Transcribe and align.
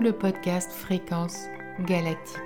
le 0.00 0.12
podcast 0.12 0.72
Fréquence 0.72 1.46
Galactique. 1.80 2.40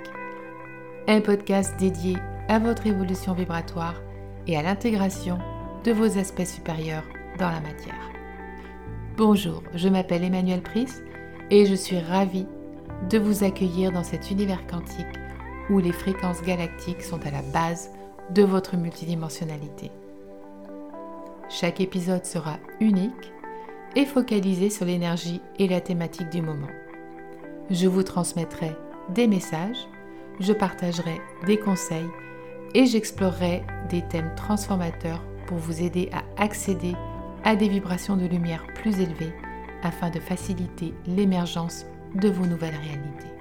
Un 1.07 1.21
podcast 1.21 1.77
dédié 1.79 2.17
à 2.47 2.59
votre 2.59 2.85
évolution 2.85 3.33
vibratoire 3.33 3.95
et 4.45 4.57
à 4.57 4.61
l'intégration 4.61 5.39
de 5.83 5.91
vos 5.91 6.17
aspects 6.17 6.45
supérieurs 6.45 7.03
dans 7.39 7.49
la 7.49 7.59
matière. 7.59 8.11
Bonjour, 9.17 9.63
je 9.73 9.89
m'appelle 9.89 10.23
Emmanuel 10.23 10.61
Pris 10.61 10.87
et 11.49 11.65
je 11.65 11.73
suis 11.73 11.99
ravie 11.99 12.47
de 13.09 13.17
vous 13.17 13.43
accueillir 13.43 13.91
dans 13.91 14.03
cet 14.03 14.29
univers 14.29 14.67
quantique 14.67 15.05
où 15.69 15.79
les 15.79 15.93
fréquences 15.93 16.41
galactiques 16.43 17.01
sont 17.01 17.25
à 17.25 17.31
la 17.31 17.41
base 17.41 17.89
de 18.31 18.43
votre 18.43 18.77
multidimensionnalité. 18.77 19.91
Chaque 21.49 21.81
épisode 21.81 22.25
sera 22.25 22.57
unique 22.79 23.33
et 23.95 24.05
focalisé 24.05 24.69
sur 24.69 24.85
l'énergie 24.85 25.41
et 25.57 25.67
la 25.67 25.81
thématique 25.81 26.29
du 26.29 26.41
moment. 26.41 26.67
Je 27.69 27.87
vous 27.87 28.03
transmettrai 28.03 28.75
des 29.13 29.27
messages, 29.27 29.87
je 30.39 30.53
partagerai 30.53 31.21
des 31.45 31.59
conseils 31.59 32.09
et 32.73 32.85
j'explorerai 32.85 33.63
des 33.89 34.01
thèmes 34.07 34.33
transformateurs 34.35 35.23
pour 35.47 35.57
vous 35.57 35.81
aider 35.81 36.09
à 36.11 36.23
accéder 36.41 36.95
à 37.43 37.55
des 37.55 37.69
vibrations 37.69 38.17
de 38.17 38.25
lumière 38.25 38.65
plus 38.75 38.99
élevées 38.99 39.33
afin 39.83 40.09
de 40.09 40.19
faciliter 40.19 40.93
l'émergence 41.07 41.85
de 42.15 42.29
vos 42.29 42.45
nouvelles 42.45 42.75
réalités. 42.75 43.33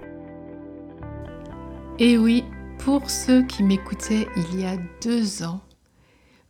Et 1.98 2.16
oui, 2.16 2.45
pour 2.78 3.10
ceux 3.10 3.45
qui 3.45 3.62
m'écoutaient 3.62 4.28
il 4.36 4.60
y 4.60 4.64
a 4.64 4.77
deux 5.02 5.42
ans, 5.42 5.60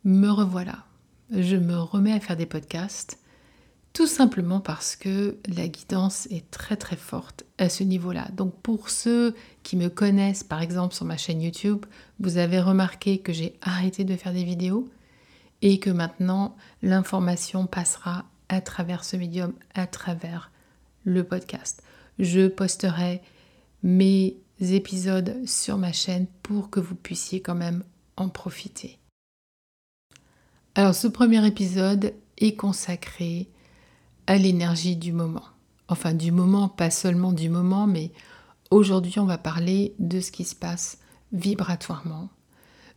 me 0.03 0.29
revoilà. 0.29 0.85
Je 1.31 1.55
me 1.55 1.77
remets 1.77 2.13
à 2.13 2.19
faire 2.19 2.37
des 2.37 2.45
podcasts, 2.45 3.18
tout 3.99 4.07
simplement 4.07 4.61
parce 4.61 4.95
que 4.95 5.35
la 5.45 5.67
guidance 5.67 6.25
est 6.27 6.49
très 6.51 6.77
très 6.77 6.95
forte 6.95 7.43
à 7.57 7.67
ce 7.67 7.83
niveau-là. 7.83 8.29
Donc 8.31 8.55
pour 8.61 8.89
ceux 8.89 9.35
qui 9.61 9.75
me 9.75 9.89
connaissent 9.89 10.45
par 10.45 10.61
exemple 10.61 10.95
sur 10.95 11.03
ma 11.03 11.17
chaîne 11.17 11.41
YouTube, 11.41 11.85
vous 12.21 12.37
avez 12.37 12.61
remarqué 12.61 13.17
que 13.17 13.33
j'ai 13.33 13.59
arrêté 13.61 14.05
de 14.05 14.15
faire 14.15 14.31
des 14.31 14.45
vidéos 14.45 14.87
et 15.61 15.81
que 15.81 15.89
maintenant 15.89 16.55
l'information 16.81 17.67
passera 17.67 18.23
à 18.47 18.61
travers 18.61 19.03
ce 19.03 19.17
médium, 19.17 19.51
à 19.73 19.85
travers 19.85 20.49
le 21.03 21.25
podcast. 21.25 21.83
Je 22.19 22.47
posterai 22.47 23.21
mes 23.83 24.37
épisodes 24.61 25.45
sur 25.45 25.77
ma 25.77 25.91
chaîne 25.91 26.27
pour 26.41 26.69
que 26.69 26.79
vous 26.79 26.95
puissiez 26.95 27.41
quand 27.41 27.53
même 27.53 27.83
en 28.15 28.29
profiter. 28.29 28.97
Alors 30.75 30.95
ce 30.95 31.09
premier 31.09 31.45
épisode 31.45 32.13
est 32.37 32.55
consacré 32.55 33.49
à 34.29 34.37
l'énergie 34.37 34.95
du 34.95 35.11
moment. 35.11 35.45
Enfin 35.87 36.13
du 36.13 36.31
moment, 36.31 36.69
pas 36.69 36.91
seulement 36.91 37.33
du 37.33 37.49
moment, 37.49 37.87
mais 37.87 38.11
aujourd'hui 38.69 39.17
on 39.17 39.25
va 39.25 39.39
parler 39.39 39.95
de 39.97 40.19
ce 40.21 40.31
qui 40.31 40.43
se 40.43 40.53
passe 40.53 40.99
vibratoirement, 41.33 42.29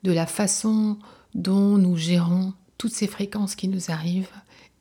de 0.03 0.13
la 0.13 0.27
façon 0.27 0.99
dont 1.35 1.79
nous 1.79 1.97
gérons 1.97 2.53
toutes 2.77 2.93
ces 2.93 3.07
fréquences 3.07 3.55
qui 3.55 3.69
nous 3.69 3.91
arrivent 3.91 4.29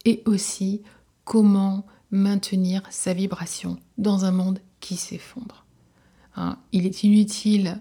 et 0.04 0.24
aussi 0.26 0.82
comment 1.24 1.86
maintenir 2.12 2.84
sa 2.90 3.14
vibration 3.14 3.78
dans 3.98 4.26
un 4.26 4.32
monde 4.32 4.60
qui 4.82 4.98
s'effondre. 4.98 5.64
Hein, 6.36 6.58
il 6.74 6.86
est 6.86 7.06
inutile 7.06 7.80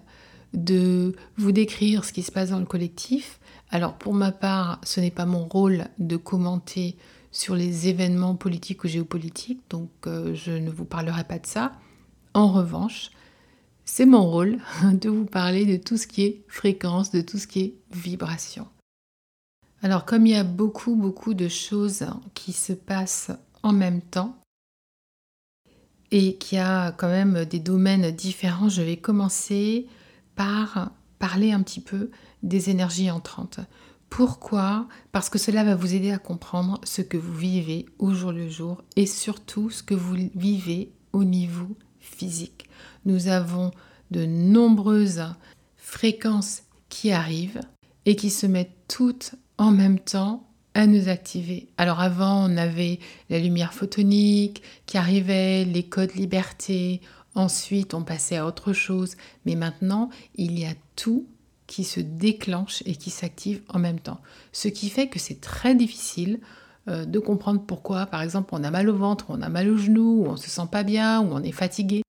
de 0.55 1.17
vous 1.37 1.51
décrire 1.51 2.05
ce 2.05 2.13
qui 2.13 2.23
se 2.23 2.31
passe 2.31 2.51
dans 2.51 2.61
le 2.61 2.67
collectif. 2.67 3.41
Alors 3.71 3.95
pour 3.95 4.15
ma 4.15 4.31
part, 4.31 4.81
ce 4.85 5.01
n'est 5.01 5.11
pas 5.11 5.27
mon 5.27 5.49
rôle 5.49 5.87
de 5.99 6.17
commenter 6.17 6.97
sur 7.33 7.55
les 7.55 7.89
événements 7.89 8.35
politiques 8.35 8.85
ou 8.85 8.89
géopolitiques, 8.89 9.63
donc 9.71 9.91
euh, 10.07 10.35
je 10.35 10.53
ne 10.53 10.71
vous 10.71 10.85
parlerai 10.85 11.25
pas 11.25 11.39
de 11.39 11.47
ça. 11.47 11.73
En 12.35 12.49
revanche, 12.49 13.11
c'est 13.85 14.07
mon 14.07 14.25
rôle 14.25 14.59
de 14.93 15.09
vous 15.09 15.27
parler 15.27 15.67
de 15.67 15.77
tout 15.77 15.97
ce 15.97 16.07
qui 16.07 16.25
est 16.25 16.45
fréquence, 16.49 17.11
de 17.11 17.21
tout 17.21 17.39
ce 17.39 17.47
qui 17.47 17.61
est 17.61 17.75
vibration. 17.93 18.67
Alors 19.83 20.05
comme 20.05 20.27
il 20.27 20.33
y 20.33 20.37
a 20.37 20.45
beaucoup, 20.45 20.95
beaucoup 20.95 21.35
de 21.35 21.49
choses 21.49 22.07
qui 22.35 22.53
se 22.53 22.73
passent 22.73 23.31
en 23.63 23.73
même 23.73 24.03
temps, 24.03 24.37
et 26.11 26.37
qu'il 26.37 26.59
y 26.59 26.61
a 26.61 26.93
quand 26.93 27.09
même 27.09 27.45
des 27.45 27.61
domaines 27.61 28.11
différents, 28.11 28.69
je 28.69 28.83
vais 28.83 28.97
commencer 28.97 29.87
par 30.35 30.91
parler 31.19 31.53
un 31.53 31.63
petit 31.63 31.81
peu 31.81 32.11
des 32.43 32.71
énergies 32.71 33.11
entrantes. 33.11 33.61
Pourquoi? 34.11 34.87
Parce 35.13 35.31
que 35.31 35.39
cela 35.39 35.65
va 35.65 35.77
vous 35.77 35.95
aider 35.95 36.11
à 36.11 36.19
comprendre 36.19 36.81
ce 36.85 37.01
que 37.01 37.17
vous 37.17 37.35
vivez 37.35 37.87
au 37.99 38.13
jour 38.13 38.33
le 38.33 38.49
jour 38.49 38.83
et 38.97 39.07
surtout 39.07 39.71
ce 39.71 39.83
que 39.83 39.95
vous 39.95 40.17
vivez 40.35 40.93
au 41.13 41.25
niveau 41.25 41.69
physique. 42.01 42.69
Nous 43.07 43.29
avons 43.29 43.71
de 44.11 44.27
nombreuses 44.27 45.25
fréquences 45.77 46.63
qui 46.89 47.13
arrivent 47.13 47.61
et 48.05 48.17
qui 48.17 48.31
se 48.31 48.47
mettent 48.47 48.77
toutes 48.89 49.37
en 49.59 49.71
même 49.71 50.01
temps 50.01 50.47
à 50.75 50.87
nous 50.87 51.09
activer. 51.09 51.69
Alors 51.79 52.01
avant, 52.01 52.51
on 52.51 52.57
avait 52.57 52.99
la 53.29 53.39
lumière 53.39 53.75
photonique 53.75 54.63
qui 54.87 54.99
arrivait, 54.99 55.65
les 55.65 55.85
codes 55.85 56.15
liberté, 56.15 57.01
ensuite 57.35 57.95
on 57.95 58.03
passait 58.03 58.37
à 58.37 58.47
autre 58.47 58.73
chose, 58.73 59.17
mais 59.47 59.55
maintenant, 59.55 60.11
il 60.35 60.59
y 60.59 60.65
a 60.65 60.75
tout 60.97 61.27
qui 61.71 61.85
se 61.85 62.01
déclenche 62.01 62.83
et 62.85 62.97
qui 62.97 63.11
s'active 63.11 63.63
en 63.69 63.79
même 63.79 64.01
temps. 64.01 64.21
Ce 64.51 64.67
qui 64.67 64.91
fait 64.91 65.07
que 65.07 65.21
c'est 65.21 65.41
très 65.41 65.77
difficile 65.77 66.41
euh, 66.89 67.05
de 67.05 67.19
comprendre 67.21 67.63
pourquoi, 67.65 68.07
par 68.07 68.23
exemple, 68.23 68.49
on 68.53 68.65
a 68.65 68.73
mal 68.73 68.89
au 68.89 68.97
ventre, 68.97 69.27
on 69.29 69.41
a 69.41 69.49
mal 69.49 69.71
aux 69.71 69.77
genoux, 69.77 70.25
ou 70.25 70.27
on 70.27 70.37
se 70.37 70.51
sent 70.51 70.67
pas 70.71 70.83
bien, 70.83 71.21
ou 71.21 71.29
on 71.31 71.45
est 71.45 71.53
fatigué. 71.53 72.03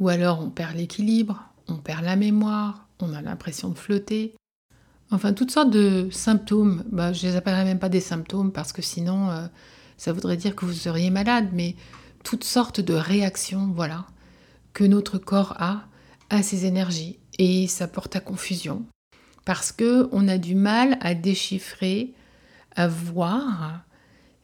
Ou 0.00 0.08
alors 0.08 0.40
on 0.40 0.48
perd 0.48 0.74
l'équilibre, 0.74 1.44
on 1.68 1.76
perd 1.76 2.02
la 2.02 2.16
mémoire, 2.16 2.88
on 3.00 3.12
a 3.12 3.20
l'impression 3.20 3.68
de 3.68 3.76
flotter. 3.76 4.34
Enfin, 5.10 5.34
toutes 5.34 5.50
sortes 5.50 5.70
de 5.70 6.08
symptômes. 6.10 6.82
Bah, 6.90 7.12
je 7.12 7.26
les 7.26 7.36
appellerai 7.36 7.64
même 7.64 7.78
pas 7.78 7.90
des 7.90 8.00
symptômes 8.00 8.52
parce 8.52 8.72
que 8.72 8.80
sinon, 8.80 9.28
euh, 9.28 9.46
ça 9.98 10.14
voudrait 10.14 10.38
dire 10.38 10.56
que 10.56 10.64
vous 10.64 10.72
seriez 10.72 11.10
malade, 11.10 11.50
mais 11.52 11.76
toutes 12.24 12.44
sortes 12.44 12.80
de 12.80 12.94
réactions, 12.94 13.70
voilà, 13.74 14.06
que 14.72 14.84
notre 14.84 15.18
corps 15.18 15.56
a 15.58 15.82
à 16.30 16.42
ces 16.42 16.64
énergies 16.64 17.17
et 17.38 17.66
ça 17.66 17.88
porte 17.88 18.16
à 18.16 18.20
confusion 18.20 18.84
parce 19.48 19.72
que 19.72 20.10
on 20.12 20.28
a 20.28 20.36
du 20.36 20.54
mal 20.54 20.98
à 21.00 21.14
déchiffrer, 21.14 22.12
à 22.76 22.86
voir 22.86 23.80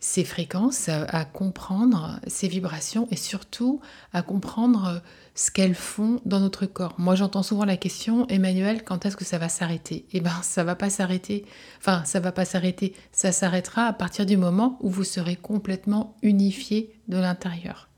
ces 0.01 0.25
fréquences, 0.25 0.89
à, 0.89 1.27
comprendre 1.27 2.21
ces 2.27 2.49
vibrations 2.49 3.07
et 3.11 3.17
surtout 3.17 3.83
à 4.15 4.23
comprendre 4.23 5.03
ce 5.35 5.51
qu'elles 5.51 5.75
font 5.75 6.23
dans 6.25 6.41
notre 6.41 6.65
corps. 6.65 6.95
Moi, 6.97 7.17
j'entends 7.17 7.43
souvent 7.43 7.67
la 7.67 7.77
question, 7.77 8.27
Emmanuel, 8.29 8.83
quand 8.83 9.05
est-ce 9.05 9.17
que 9.19 9.27
ça 9.27 9.37
va 9.37 9.51
s'arrêter? 9.51 10.07
Eh 10.13 10.21
bien, 10.21 10.41
ça 10.43 10.65
va 10.65 10.75
pas 10.75 10.89
s'arrêter. 10.89 11.45
Enfin, 11.81 12.03
ça 12.07 12.19
va 12.19 12.33
pas 12.33 12.47
s'arrêter. 12.47 12.95
Ça 13.13 13.31
s'arrêtera 13.31 13.85
à 13.85 13.93
partir 13.93 14.25
du 14.25 14.39
moment 14.39 14.79
où 14.81 14.89
vous 14.89 15.05
serez 15.05 15.37
complètement 15.37 16.17
unifié 16.23 16.99
de 17.09 17.19
l'intérieur. 17.19 17.91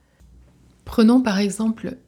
Prenons 0.85 1.21
par 1.23 1.39
exemple 1.39 1.99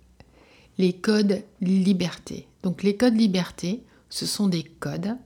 les 0.76 0.92
codes 0.92 1.44
liberté. 1.60 2.47
Donc 2.62 2.82
les 2.82 2.96
codes 2.96 3.16
liberté, 3.16 3.84
ce 4.10 4.26
sont 4.26 4.48
des 4.48 4.64
codes, 4.64 5.16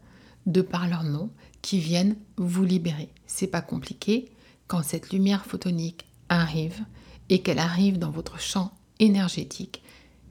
de 0.47 0.61
par 0.61 0.89
leur 0.89 1.05
nom, 1.05 1.31
qui 1.63 1.79
viennent 1.79 2.17
vous 2.37 2.65
libérer. 2.65 3.09
C'est 3.27 3.47
pas 3.47 3.61
compliqué. 3.61 4.31
Quand 4.67 4.83
cette 4.83 5.13
lumière 5.13 5.47
photonique 5.47 6.07
arrive 6.29 6.85
et 7.29 7.41
qu'elle 7.41 7.59
arrive 7.59 7.99
dans 7.99 8.11
votre 8.11 8.41
champ 8.41 8.73
énergétique, 8.99 9.83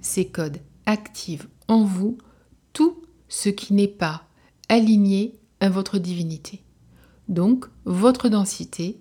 ces 0.02 0.28
codes 0.28 0.60
activent 0.86 1.48
en 1.68 1.84
vous 1.84 2.18
tout 2.74 3.02
ce 3.30 3.50
qui 3.50 3.74
n'est 3.74 3.88
pas 3.88 4.24
aligné 4.68 5.40
à 5.60 5.70
votre 5.70 6.00
divinité. 6.00 6.64
Donc, 7.28 7.66
votre 7.86 8.30
densité 8.30 9.00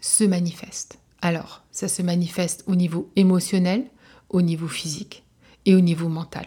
se 0.00 0.24
manifeste. 0.24 0.98
Alors, 1.20 1.64
ça 1.72 1.88
se 1.88 2.02
manifeste 2.02 2.64
au 2.66 2.76
niveau 2.76 3.10
émotionnel, 3.16 3.84
au 4.30 4.40
niveau 4.40 4.68
physique, 4.68 5.24
et 5.64 5.74
au 5.74 5.80
niveau 5.80 6.08
mental. 6.08 6.46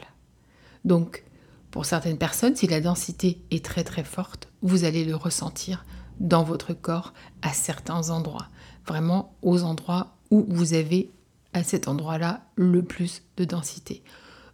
Donc, 0.86 1.24
pour 1.72 1.86
certaines 1.86 2.18
personnes, 2.18 2.56
si 2.56 2.68
la 2.68 2.82
densité 2.82 3.40
est 3.52 3.64
très 3.64 3.84
très 3.84 4.04
forte, 4.04 4.50
vous 4.62 4.84
allez 4.84 5.06
le 5.06 5.16
ressentir 5.16 5.86
dans 6.20 6.44
votre 6.44 6.74
corps 6.74 7.14
à 7.42 7.54
certains 7.54 8.10
endroits. 8.10 8.48
Vraiment 8.88 9.36
aux 9.42 9.64
endroits 9.64 10.16
où 10.32 10.46
vous 10.50 10.74
avez 10.74 11.12
à 11.54 11.64
cet 11.64 11.88
endroit-là 11.88 12.42
le 12.56 12.84
plus 12.84 13.22
de 13.38 13.46
densité. 13.46 14.04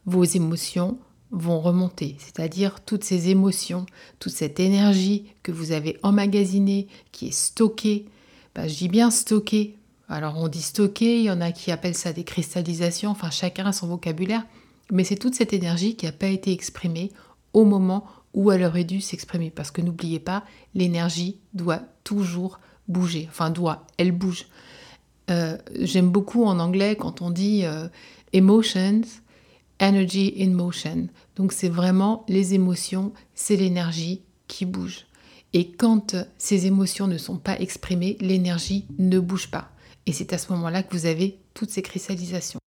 Vos 0.05 0.23
émotions 0.23 0.97
vont 1.31 1.59
remonter, 1.59 2.15
c'est-à-dire 2.19 2.79
toutes 2.85 3.03
ces 3.03 3.29
émotions, 3.29 3.85
toute 4.19 4.31
cette 4.31 4.59
énergie 4.59 5.25
que 5.43 5.51
vous 5.51 5.71
avez 5.71 5.97
emmagasinée, 6.03 6.87
qui 7.11 7.27
est 7.27 7.33
stockée. 7.33 8.05
Ben, 8.53 8.67
je 8.67 8.75
dis 8.75 8.89
bien 8.89 9.09
stockée 9.09 9.77
alors 10.07 10.37
on 10.37 10.47
dit 10.47 10.61
stocker, 10.61 11.19
il 11.19 11.25
y 11.25 11.31
en 11.31 11.41
a 11.41 11.51
qui 11.51 11.71
appellent 11.71 11.95
ça 11.95 12.13
des 12.13 12.23
cristallisations, 12.23 13.09
enfin 13.09 13.31
chacun 13.31 13.65
a 13.65 13.73
son 13.73 13.87
vocabulaire, 13.87 14.45
mais 14.91 15.03
c'est 15.03 15.15
toute 15.15 15.35
cette 15.35 15.53
énergie 15.53 15.95
qui 15.95 16.05
n'a 16.05 16.11
pas 16.11 16.27
été 16.27 16.51
exprimée 16.51 17.11
au 17.53 17.65
moment 17.65 18.05
où 18.33 18.51
elle 18.51 18.63
aurait 18.63 18.83
dû 18.83 19.01
s'exprimer. 19.01 19.49
Parce 19.49 19.71
que 19.71 19.81
n'oubliez 19.81 20.19
pas, 20.19 20.43
l'énergie 20.73 21.39
doit 21.53 21.81
toujours 22.03 22.59
bouger, 22.87 23.27
enfin 23.29 23.49
doit, 23.49 23.87
elle 23.97 24.11
bouge. 24.11 24.45
Euh, 25.31 25.57
j'aime 25.79 26.09
beaucoup 26.09 26.45
en 26.45 26.59
anglais 26.59 26.95
quand 26.95 27.21
on 27.21 27.31
dit 27.31 27.65
euh, 27.65 27.87
Emotions, 28.33 29.01
energy 29.81 30.35
in 30.39 30.51
motion. 30.51 31.07
Donc 31.35 31.51
c'est 31.51 31.69
vraiment 31.69 32.25
les 32.27 32.53
émotions, 32.53 33.11
c'est 33.33 33.55
l'énergie 33.55 34.21
qui 34.47 34.65
bouge. 34.65 35.05
Et 35.53 35.71
quand 35.71 36.15
ces 36.37 36.65
émotions 36.67 37.07
ne 37.07 37.17
sont 37.17 37.37
pas 37.37 37.59
exprimées, 37.59 38.17
l'énergie 38.19 38.85
ne 38.99 39.19
bouge 39.19 39.49
pas. 39.49 39.71
Et 40.05 40.11
c'est 40.11 40.33
à 40.33 40.37
ce 40.37 40.51
moment-là 40.51 40.83
que 40.83 40.95
vous 40.95 41.05
avez 41.05 41.39
toutes 41.53 41.71
ces 41.71 41.81
cristallisations. 41.81 42.59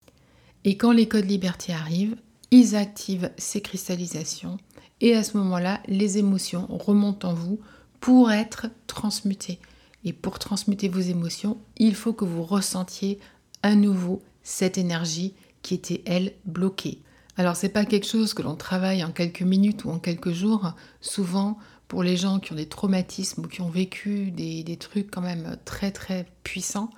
Et 0.68 0.76
quand 0.76 0.92
les 0.92 1.08
codes 1.08 1.24
liberté 1.24 1.72
arrivent, 1.72 2.16
ils 2.50 2.76
activent 2.76 3.30
ces 3.38 3.62
cristallisations. 3.62 4.58
Et 5.00 5.14
à 5.14 5.24
ce 5.24 5.38
moment-là, 5.38 5.80
les 5.88 6.18
émotions 6.18 6.66
remontent 6.68 7.30
en 7.30 7.32
vous 7.32 7.58
pour 8.00 8.30
être 8.30 8.66
transmutées. 8.86 9.60
Et 10.04 10.12
pour 10.12 10.38
transmuter 10.38 10.90
vos 10.90 11.00
émotions, 11.00 11.56
il 11.78 11.94
faut 11.94 12.12
que 12.12 12.26
vous 12.26 12.42
ressentiez 12.42 13.18
à 13.62 13.74
nouveau 13.74 14.20
cette 14.42 14.76
énergie 14.76 15.32
qui 15.62 15.72
était, 15.72 16.02
elle, 16.04 16.34
bloquée. 16.44 17.00
Alors, 17.38 17.56
ce 17.56 17.64
n'est 17.64 17.72
pas 17.72 17.86
quelque 17.86 18.06
chose 18.06 18.34
que 18.34 18.42
l'on 18.42 18.54
travaille 18.54 19.02
en 19.02 19.10
quelques 19.10 19.40
minutes 19.40 19.86
ou 19.86 19.90
en 19.90 19.98
quelques 19.98 20.32
jours. 20.32 20.74
Souvent, 21.00 21.56
pour 21.88 22.02
les 22.02 22.18
gens 22.18 22.40
qui 22.40 22.52
ont 22.52 22.56
des 22.56 22.68
traumatismes 22.68 23.46
ou 23.46 23.48
qui 23.48 23.62
ont 23.62 23.70
vécu 23.70 24.32
des, 24.32 24.64
des 24.64 24.76
trucs 24.76 25.10
quand 25.10 25.22
même 25.22 25.56
très 25.64 25.92
très 25.92 26.26
puissants, 26.44 26.90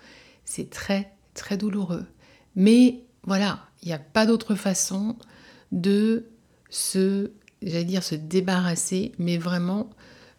c'est 0.44 0.70
très 0.70 1.12
très 1.34 1.56
douloureux. 1.56 2.06
Mais 2.56 3.04
voilà, 3.24 3.60
il 3.82 3.88
n'y 3.88 3.94
a 3.94 3.98
pas 3.98 4.26
d'autre 4.26 4.54
façon 4.54 5.16
de 5.72 6.26
se, 6.68 7.30
j'allais 7.62 7.84
dire, 7.84 8.02
se 8.02 8.14
débarrasser, 8.14 9.12
mais 9.18 9.36
vraiment 9.36 9.90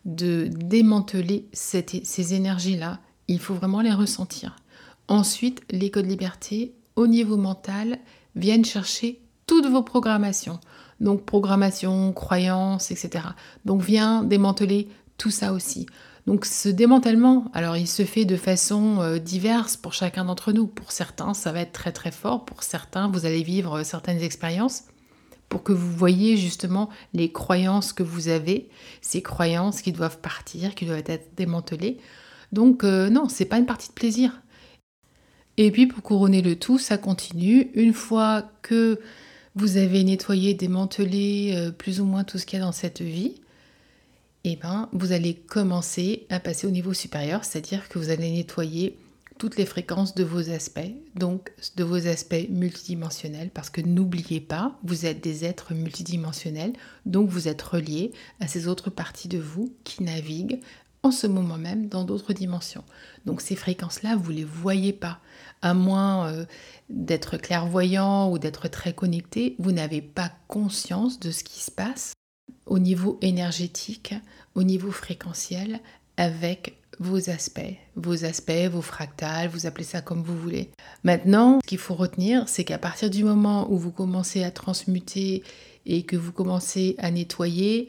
de 0.06 0.50
démanteler 0.52 1.48
ces 1.54 2.34
énergies-là. 2.34 3.00
Il 3.28 3.40
faut 3.40 3.54
vraiment 3.54 3.82
les 3.82 3.94
ressentir. 3.94 4.56
Ensuite, 5.08 5.62
les 5.70 5.92
codes 5.92 6.08
liberté, 6.08 6.74
au 6.96 7.08
niveau 7.08 7.38
mental, 7.38 8.00
viennent 8.36 8.66
chercher 8.66 9.22
toutes 9.46 9.68
vos 9.68 9.84
programmations. 9.84 10.60
Donc 11.00 11.26
programmation, 11.26 12.14
croyances, 12.14 12.92
etc. 12.92 13.26
Donc 13.66 13.82
vient 13.82 14.24
démanteler 14.24 14.88
tout 15.18 15.32
ça 15.32 15.54
aussi. 15.54 15.86
Donc 16.28 16.46
ce 16.46 16.70
démantèlement, 16.70 17.50
alors 17.54 17.78
il 17.78 17.88
se 17.88 18.04
fait 18.04 18.26
de 18.26 18.36
façon 18.36 19.02
euh, 19.02 19.18
diverse 19.18 19.76
pour 19.76 19.94
chacun 19.94 20.26
d'entre 20.26 20.52
nous. 20.52 20.68
Pour 20.68 20.92
certains, 20.92 21.34
ça 21.34 21.52
va 21.52 21.62
être 21.62 21.72
très 21.72 21.92
très 21.92 22.12
fort. 22.12 22.46
Pour 22.46 22.64
certains, 22.64 23.10
vous 23.10 23.26
allez 23.26 23.44
vivre 23.44 23.80
euh, 23.80 23.84
certaines 23.84 24.22
expériences 24.22 24.84
pour 25.50 25.64
que 25.64 25.74
vous 25.74 25.92
voyez 25.92 26.38
justement 26.38 26.90
les 27.14 27.32
croyances 27.32 27.92
que 27.92 28.04
vous 28.04 28.30
avez, 28.30 28.70
ces 29.02 29.22
croyances 29.22 29.82
qui 29.82 29.92
doivent 29.92 30.20
partir, 30.20 30.76
qui 30.76 30.86
doivent 30.86 31.04
être 31.08 31.36
démantelées. 31.36 31.98
Donc 32.52 32.84
euh, 32.84 33.10
non, 33.10 33.28
c'est 33.28 33.46
pas 33.46 33.58
une 33.58 33.66
partie 33.66 33.90
de 33.90 33.94
plaisir. 33.94 34.42
Et 35.58 35.72
puis 35.72 35.88
pour 35.88 36.04
couronner 36.04 36.42
le 36.42 36.56
tout, 36.56 36.78
ça 36.78 36.98
continue. 36.98 37.72
Une 37.74 37.94
fois 37.94 38.44
que 38.62 39.00
vous 39.56 39.76
avez 39.76 40.04
nettoyé, 40.04 40.54
démantelé 40.54 41.72
plus 41.78 42.00
ou 42.00 42.06
moins 42.06 42.24
tout 42.24 42.38
ce 42.38 42.46
qu'il 42.46 42.58
y 42.58 42.62
a 42.62 42.66
dans 42.66 42.72
cette 42.72 43.02
vie, 43.02 43.41
eh 44.44 44.56
ben, 44.56 44.90
vous 44.92 45.12
allez 45.12 45.36
commencer 45.36 46.26
à 46.30 46.40
passer 46.40 46.68
au 46.68 46.72
niveau 46.72 46.94
supérieur, 46.94 47.46
c'est-à-dire 47.46 47.88
que 47.90 48.00
vous 48.00 48.10
allez 48.10 48.32
nettoyer 48.32 48.98
toutes 49.38 49.58
les 49.58 49.66
fréquences 49.66 50.14
de 50.14 50.24
vos 50.24 50.52
aspects, 50.52 50.94
donc 51.16 51.52
de 51.76 51.84
vos 51.84 52.08
aspects 52.08 52.48
multidimensionnels, 52.50 53.50
parce 53.50 53.72
que 53.72 53.82
n'oubliez 53.82 54.40
pas, 54.40 54.78
vous 54.84 55.06
êtes 55.06 55.24
des 55.24 55.46
êtres 55.46 55.74
multidimensionnels, 55.74 56.74
donc 57.08 57.30
vous 57.30 57.48
êtes 57.48 57.62
reliés 57.62 58.12
à 58.40 58.48
ces 58.48 58.68
autres 58.68 58.92
parties 58.92 59.28
de 59.28 59.40
vous 59.40 59.74
qui 59.84 60.04
naviguent 60.04 60.60
en 61.04 61.10
ce 61.10 61.26
moment 61.26 61.58
même 61.58 61.88
dans 61.88 62.04
d'autres 62.04 62.34
dimensions. 62.34 62.84
Donc 63.26 63.42
ces 63.42 63.56
fréquences-là, 63.56 64.16
vous 64.16 64.32
ne 64.32 64.38
les 64.38 64.44
voyez 64.44 64.94
pas. 64.94 65.20
À 65.64 65.74
moins 65.74 66.28
euh, 66.28 66.46
d'être 66.90 67.38
clairvoyant 67.38 68.32
ou 68.32 68.38
d'être 68.38 68.68
très 68.68 68.94
connecté, 68.94 69.56
vous 69.58 69.72
n'avez 69.72 70.02
pas 70.02 70.32
conscience 70.48 71.20
de 71.20 71.32
ce 71.32 71.44
qui 71.44 71.60
se 71.62 71.72
passe 71.72 72.14
au 72.66 72.80
niveau 72.80 73.18
énergétique, 73.22 74.14
au 74.56 74.64
niveau 74.64 74.92
fréquentiel, 74.92 75.80
avec 76.18 76.78
vos 77.00 77.30
aspects, 77.30 77.76
vos 77.96 78.26
aspects, 78.26 78.70
vos 78.72 78.82
fractales, 78.82 79.50
vous 79.50 79.66
appelez 79.66 79.84
ça 79.84 80.02
comme 80.02 80.22
vous 80.22 80.38
voulez. 80.38 80.70
Maintenant, 81.04 81.60
ce 81.64 81.68
qu'il 81.68 81.80
faut 81.80 81.96
retenir, 81.96 82.48
c'est 82.48 82.64
qu'à 82.64 82.78
partir 82.78 83.10
du 83.10 83.24
moment 83.24 83.72
où 83.72 83.78
vous 83.78 83.92
commencez 83.92 84.44
à 84.44 84.52
transmuter 84.52 85.44
et 85.86 86.04
que 86.04 86.16
vous 86.16 86.32
commencez 86.32 86.96
à 87.00 87.10
nettoyer, 87.10 87.88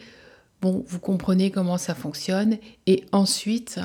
bon, 0.62 0.84
vous 0.88 0.98
comprenez 0.98 1.50
comment 1.50 1.76
ça 1.76 1.94
fonctionne 1.94 2.56
et 2.86 3.04
ensuite, 3.12 3.80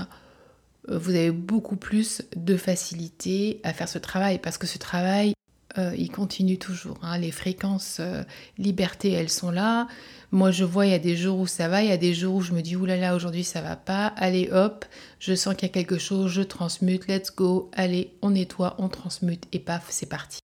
euh, 0.89 0.97
vous 0.97 1.11
avez 1.11 1.31
beaucoup 1.31 1.75
plus 1.75 2.21
de 2.35 2.55
facilité 2.55 3.59
à 3.63 3.73
faire 3.73 3.89
ce 3.89 3.99
travail 3.99 4.39
parce 4.39 4.57
que 4.57 4.67
ce 4.67 4.77
travail, 4.77 5.33
euh, 5.77 5.93
il 5.97 6.09
continue 6.09 6.57
toujours. 6.57 6.97
Hein. 7.03 7.17
Les 7.17 7.31
fréquences 7.31 7.97
euh, 7.99 8.23
liberté, 8.57 9.11
elles 9.11 9.29
sont 9.29 9.51
là. 9.51 9.87
Moi, 10.31 10.51
je 10.51 10.65
vois, 10.65 10.85
il 10.85 10.91
y 10.91 10.95
a 10.95 10.99
des 10.99 11.15
jours 11.15 11.39
où 11.39 11.47
ça 11.47 11.69
va, 11.69 11.83
il 11.83 11.89
y 11.89 11.91
a 11.91 11.97
des 11.97 12.13
jours 12.13 12.35
où 12.35 12.41
je 12.41 12.51
me 12.51 12.61
dis, 12.61 12.75
oulala, 12.75 12.99
là 12.99 13.07
là, 13.09 13.15
aujourd'hui 13.15 13.45
ça 13.45 13.61
va 13.61 13.77
pas. 13.77 14.07
Allez, 14.17 14.49
hop, 14.51 14.83
je 15.19 15.33
sens 15.35 15.55
qu'il 15.55 15.67
y 15.67 15.71
a 15.71 15.73
quelque 15.73 15.97
chose, 15.97 16.31
je 16.31 16.41
transmute, 16.41 17.07
let's 17.07 17.33
go. 17.33 17.71
Allez, 17.73 18.13
on 18.21 18.31
nettoie, 18.31 18.75
on 18.77 18.89
transmute 18.89 19.45
et 19.53 19.59
paf, 19.59 19.87
c'est 19.89 20.09
parti. 20.09 20.39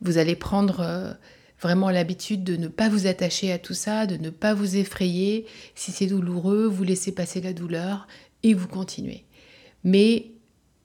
Vous 0.00 0.18
allez 0.18 0.34
prendre 0.34 0.80
euh, 0.80 1.12
vraiment 1.60 1.90
l'habitude 1.90 2.42
de 2.42 2.56
ne 2.56 2.66
pas 2.66 2.88
vous 2.88 3.06
attacher 3.06 3.52
à 3.52 3.58
tout 3.58 3.74
ça, 3.74 4.06
de 4.06 4.16
ne 4.16 4.30
pas 4.30 4.54
vous 4.54 4.76
effrayer. 4.76 5.46
Si 5.76 5.92
c'est 5.92 6.06
douloureux, 6.06 6.66
vous 6.66 6.84
laissez 6.84 7.12
passer 7.12 7.40
la 7.40 7.52
douleur 7.52 8.08
et 8.42 8.54
vous 8.54 8.68
continuez. 8.68 9.24
Mais 9.84 10.32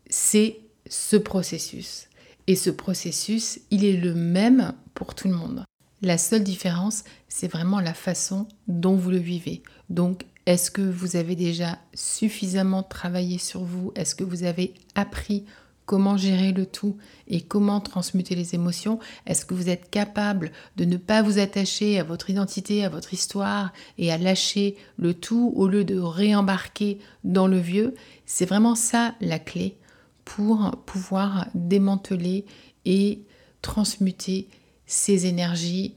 c'est 0.09 0.59
ce 0.87 1.15
processus. 1.17 2.07
Et 2.45 2.55
ce 2.55 2.69
processus, 2.69 3.59
il 3.71 3.83
est 3.83 3.97
le 3.97 4.13
même 4.13 4.73
pour 4.93 5.15
tout 5.15 5.27
le 5.27 5.35
monde. 5.35 5.65
La 6.03 6.17
seule 6.17 6.43
différence, 6.43 7.05
c'est 7.29 7.47
vraiment 7.47 7.79
la 7.79 7.93
façon 7.93 8.45
dont 8.67 8.97
vous 8.97 9.09
le 9.09 9.19
vivez. 9.19 9.63
Donc, 9.89 10.25
est-ce 10.45 10.69
que 10.69 10.81
vous 10.81 11.15
avez 11.15 11.37
déjà 11.37 11.79
suffisamment 11.93 12.83
travaillé 12.83 13.37
sur 13.37 13.63
vous? 13.63 13.93
Est-ce 13.95 14.13
que 14.13 14.25
vous 14.25 14.43
avez 14.43 14.73
appris 14.95 15.45
comment 15.85 16.17
gérer 16.17 16.51
le 16.51 16.65
tout 16.65 16.97
et 17.29 17.39
comment 17.39 17.79
transmuter 17.79 18.35
les 18.35 18.53
émotions? 18.53 18.99
Est-ce 19.25 19.45
que 19.45 19.53
vous 19.53 19.69
êtes 19.69 19.89
capable 19.89 20.51
de 20.75 20.83
ne 20.83 20.97
pas 20.97 21.21
vous 21.21 21.39
attacher 21.39 21.97
à 21.97 22.03
votre 22.03 22.29
identité, 22.29 22.83
à 22.83 22.89
votre 22.89 23.13
histoire 23.13 23.71
et 23.97 24.11
à 24.11 24.17
lâcher 24.17 24.75
le 24.97 25.13
tout 25.13 25.53
au 25.55 25.69
lieu 25.69 25.85
de 25.85 25.97
réembarquer 25.97 26.99
dans 27.23 27.47
le 27.47 27.59
vieux? 27.59 27.95
C'est 28.25 28.45
vraiment 28.45 28.75
ça 28.75 29.15
la 29.21 29.39
clé 29.39 29.77
pour 30.25 30.71
pouvoir 30.85 31.47
démanteler 31.55 32.43
et 32.83 33.21
transmuter 33.61 34.49
ces 34.93 35.25
énergies 35.25 35.95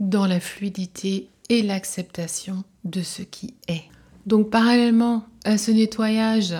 dans 0.00 0.26
la 0.26 0.38
fluidité 0.38 1.28
et 1.48 1.62
l'acceptation 1.62 2.64
de 2.84 3.02
ce 3.02 3.22
qui 3.22 3.54
est. 3.68 3.84
Donc 4.26 4.50
parallèlement 4.50 5.24
à 5.44 5.56
ce 5.56 5.70
nettoyage 5.70 6.54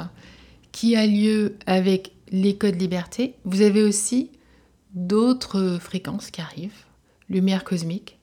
qui 0.73 0.97
a 0.97 1.07
lieu 1.07 1.57
avec 1.67 2.13
les 2.31 2.57
codes 2.57 2.81
liberté, 2.81 3.35
vous 3.45 3.61
avez 3.61 3.83
aussi 3.83 4.31
d'autres 4.95 5.79
fréquences 5.81 6.31
qui 6.31 6.41
arrivent, 6.41 6.85
lumière 7.29 7.65
cosmique, 7.65 8.19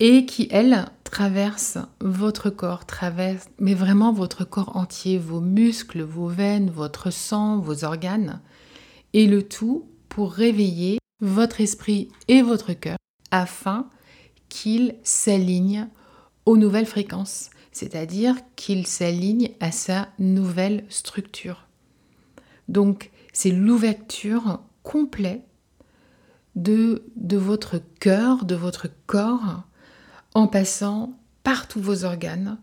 et 0.00 0.24
qui, 0.24 0.48
elles, 0.50 0.86
traversent 1.04 1.78
votre 2.00 2.48
corps, 2.48 2.86
traversent, 2.86 3.50
mais 3.58 3.74
vraiment 3.74 4.12
votre 4.12 4.44
corps 4.44 4.76
entier, 4.76 5.18
vos 5.18 5.40
muscles, 5.40 6.02
vos 6.02 6.28
veines, 6.28 6.70
votre 6.70 7.10
sang, 7.10 7.58
vos 7.58 7.84
organes, 7.84 8.40
et 9.12 9.26
le 9.26 9.42
tout 9.42 9.86
pour 10.08 10.32
réveiller 10.32 10.98
votre 11.22 11.62
esprit 11.62 12.10
et 12.28 12.42
votre 12.42 12.74
cœur 12.74 12.98
afin 13.30 13.88
qu'ils 14.50 14.96
s'alignent 15.02 15.88
aux 16.44 16.58
nouvelles 16.58 16.86
fréquences, 16.86 17.48
c'est-à-dire 17.70 18.36
qu'ils 18.56 18.86
s'alignent 18.86 19.52
à 19.60 19.72
sa 19.72 20.08
nouvelle 20.18 20.84
structure. 20.90 21.66
Donc, 22.68 23.10
c'est 23.32 23.50
l'ouverture 23.50 24.60
complète 24.82 25.46
de, 26.54 27.04
de 27.16 27.38
votre 27.38 27.80
cœur, 27.98 28.44
de 28.44 28.54
votre 28.54 28.88
corps, 29.06 29.62
en 30.34 30.48
passant 30.48 31.18
par 31.44 31.68
tous 31.68 31.80
vos 31.80 32.04
organes 32.04 32.58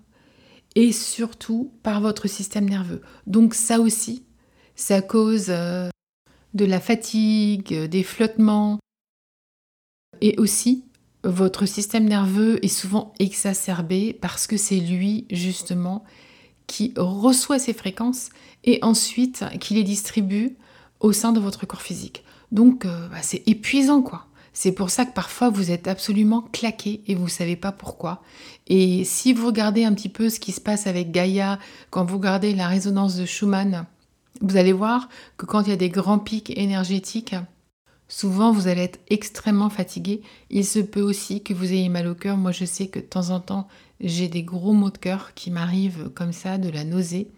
et 0.75 0.91
surtout 0.91 1.71
par 1.81 2.01
votre 2.01 2.27
système 2.27 2.69
nerveux. 2.69 3.01
Donc 3.25 3.53
ça 3.53 3.79
aussi, 3.79 4.25
ça 4.75 5.01
cause 5.01 5.47
euh, 5.49 5.89
de 6.53 6.65
la 6.65 6.79
fatigue, 6.79 7.73
des 7.73 8.03
flottements 8.03 8.79
et 10.21 10.37
aussi 10.37 10.83
votre 11.23 11.65
système 11.65 12.05
nerveux 12.05 12.63
est 12.63 12.69
souvent 12.69 13.13
exacerbé 13.19 14.13
parce 14.13 14.47
que 14.47 14.57
c'est 14.57 14.79
lui 14.79 15.25
justement 15.29 16.03
qui 16.67 16.93
reçoit 16.95 17.59
ces 17.59 17.73
fréquences 17.73 18.29
et 18.63 18.79
ensuite 18.83 19.43
qui 19.59 19.73
les 19.73 19.83
distribue 19.83 20.55
au 20.99 21.11
sein 21.11 21.31
de 21.31 21.39
votre 21.39 21.65
corps 21.65 21.81
physique. 21.81 22.23
Donc 22.51 22.85
euh, 22.85 23.07
bah, 23.09 23.21
c'est 23.21 23.47
épuisant 23.47 24.01
quoi. 24.01 24.25
C'est 24.53 24.71
pour 24.71 24.89
ça 24.89 25.05
que 25.05 25.13
parfois 25.13 25.49
vous 25.49 25.71
êtes 25.71 25.87
absolument 25.87 26.41
claqué 26.41 27.01
et 27.07 27.15
vous 27.15 27.25
ne 27.25 27.29
savez 27.29 27.55
pas 27.55 27.71
pourquoi. 27.71 28.21
Et 28.67 29.03
si 29.03 29.33
vous 29.33 29.47
regardez 29.47 29.83
un 29.83 29.93
petit 29.93 30.09
peu 30.09 30.29
ce 30.29 30.39
qui 30.39 30.51
se 30.51 30.61
passe 30.61 30.87
avec 30.87 31.11
Gaïa, 31.11 31.59
quand 31.91 32.05
vous 32.05 32.17
regardez 32.17 32.53
la 32.53 32.67
résonance 32.67 33.15
de 33.15 33.25
Schumann, 33.25 33.85
vous 34.41 34.57
allez 34.57 34.73
voir 34.73 35.09
que 35.37 35.45
quand 35.45 35.61
il 35.61 35.69
y 35.69 35.73
a 35.73 35.77
des 35.77 35.89
grands 35.89 36.19
pics 36.19 36.57
énergétiques, 36.57 37.35
Souvent, 38.11 38.51
vous 38.51 38.67
allez 38.67 38.81
être 38.81 38.99
extrêmement 39.11 39.69
fatigué. 39.69 40.21
Il 40.49 40.65
se 40.65 40.79
peut 40.79 41.01
aussi 41.01 41.43
que 41.43 41.53
vous 41.53 41.71
ayez 41.71 41.89
mal 41.89 42.07
au 42.07 42.15
cœur. 42.15 42.37
Moi, 42.37 42.51
je 42.51 42.65
sais 42.65 42.87
que 42.87 42.97
de 42.97 43.05
temps 43.05 43.29
en 43.29 43.39
temps, 43.39 43.67
j'ai 44.01 44.27
des 44.27 44.41
gros 44.41 44.73
maux 44.73 44.89
de 44.89 44.97
cœur 44.97 45.35
qui 45.35 45.51
m'arrivent 45.51 46.09
comme 46.15 46.33
ça, 46.33 46.57
de 46.57 46.69
la 46.69 46.83
nausée. 46.83 47.29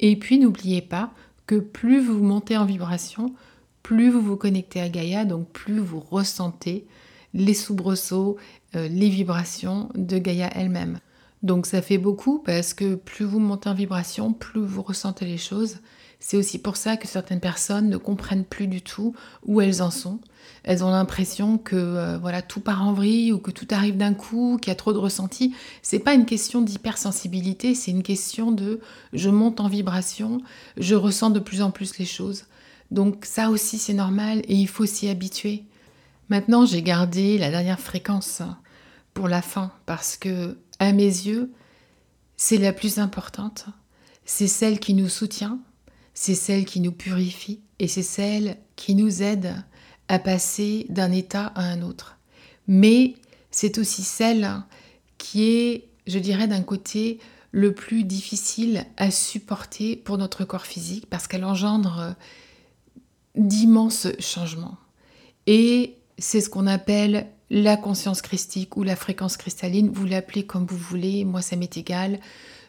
Et 0.00 0.18
puis, 0.18 0.38
n'oubliez 0.38 0.80
pas 0.80 1.12
que 1.46 1.56
plus 1.56 2.00
vous 2.00 2.24
montez 2.24 2.56
en 2.56 2.64
vibration, 2.64 3.34
plus 3.82 4.10
vous 4.10 4.22
vous 4.22 4.36
connectez 4.36 4.80
à 4.80 4.88
Gaïa, 4.88 5.26
donc 5.26 5.50
plus 5.50 5.78
vous 5.78 6.00
ressentez 6.00 6.86
les 7.34 7.52
soubresauts, 7.52 8.38
euh, 8.76 8.88
les 8.88 9.10
vibrations 9.10 9.90
de 9.94 10.16
Gaïa 10.16 10.50
elle-même. 10.54 11.00
Donc 11.42 11.66
ça 11.66 11.82
fait 11.82 11.98
beaucoup 11.98 12.38
parce 12.38 12.72
que 12.72 12.94
plus 12.94 13.26
vous 13.26 13.40
montez 13.40 13.68
en 13.68 13.74
vibration, 13.74 14.32
plus 14.32 14.64
vous 14.64 14.80
ressentez 14.80 15.26
les 15.26 15.36
choses. 15.36 15.80
C'est 16.26 16.38
aussi 16.38 16.58
pour 16.58 16.78
ça 16.78 16.96
que 16.96 17.06
certaines 17.06 17.38
personnes 17.38 17.90
ne 17.90 17.98
comprennent 17.98 18.46
plus 18.46 18.66
du 18.66 18.80
tout 18.80 19.14
où 19.44 19.60
elles 19.60 19.82
en 19.82 19.90
sont. 19.90 20.20
Elles 20.62 20.82
ont 20.82 20.90
l'impression 20.90 21.58
que 21.58 21.76
euh, 21.76 22.16
voilà 22.16 22.40
tout 22.40 22.60
part 22.60 22.82
en 22.82 22.94
vrille 22.94 23.30
ou 23.30 23.36
que 23.36 23.50
tout 23.50 23.68
arrive 23.70 23.98
d'un 23.98 24.14
coup, 24.14 24.56
qu'il 24.56 24.70
y 24.70 24.72
a 24.72 24.74
trop 24.74 24.94
de 24.94 24.98
ressenti. 24.98 25.54
C'est 25.82 25.98
pas 25.98 26.14
une 26.14 26.24
question 26.24 26.62
d'hypersensibilité, 26.62 27.74
c'est 27.74 27.90
une 27.90 28.02
question 28.02 28.52
de 28.52 28.80
je 29.12 29.28
monte 29.28 29.60
en 29.60 29.68
vibration, 29.68 30.40
je 30.78 30.94
ressens 30.94 31.28
de 31.28 31.40
plus 31.40 31.60
en 31.60 31.70
plus 31.70 31.98
les 31.98 32.06
choses. 32.06 32.46
Donc 32.90 33.26
ça 33.26 33.50
aussi 33.50 33.76
c'est 33.76 33.92
normal 33.92 34.40
et 34.48 34.54
il 34.54 34.68
faut 34.68 34.86
s'y 34.86 35.10
habituer. 35.10 35.64
Maintenant, 36.30 36.64
j'ai 36.64 36.80
gardé 36.80 37.36
la 37.36 37.50
dernière 37.50 37.80
fréquence 37.80 38.40
pour 39.12 39.28
la 39.28 39.42
fin 39.42 39.72
parce 39.84 40.16
que 40.16 40.56
à 40.78 40.94
mes 40.94 41.04
yeux, 41.04 41.52
c'est 42.38 42.56
la 42.56 42.72
plus 42.72 42.98
importante. 42.98 43.66
C'est 44.24 44.48
celle 44.48 44.78
qui 44.78 44.94
nous 44.94 45.10
soutient, 45.10 45.60
c'est 46.14 46.34
celle 46.34 46.64
qui 46.64 46.80
nous 46.80 46.92
purifie 46.92 47.60
et 47.78 47.88
c'est 47.88 48.02
celle 48.02 48.56
qui 48.76 48.94
nous 48.94 49.22
aide 49.22 49.54
à 50.08 50.18
passer 50.18 50.86
d'un 50.88 51.12
état 51.12 51.46
à 51.54 51.62
un 51.62 51.82
autre. 51.82 52.16
Mais 52.66 53.14
c'est 53.50 53.78
aussi 53.78 54.02
celle 54.02 54.48
qui 55.18 55.44
est, 55.44 55.88
je 56.06 56.18
dirais, 56.18 56.46
d'un 56.46 56.62
côté 56.62 57.18
le 57.50 57.72
plus 57.72 58.04
difficile 58.04 58.84
à 58.96 59.10
supporter 59.10 59.96
pour 59.96 60.18
notre 60.18 60.44
corps 60.44 60.66
physique 60.66 61.06
parce 61.08 61.26
qu'elle 61.26 61.44
engendre 61.44 62.14
d'immenses 63.36 64.08
changements. 64.18 64.76
Et 65.46 65.96
c'est 66.18 66.40
ce 66.40 66.48
qu'on 66.48 66.66
appelle 66.66 67.28
la 67.50 67.76
conscience 67.76 68.22
christique 68.22 68.76
ou 68.76 68.82
la 68.82 68.96
fréquence 68.96 69.36
cristalline, 69.36 69.90
vous 69.92 70.06
l'appelez 70.06 70.44
comme 70.44 70.66
vous 70.66 70.76
voulez, 70.76 71.24
moi 71.24 71.42
ça 71.42 71.56
m'est 71.56 71.76
égal. 71.76 72.18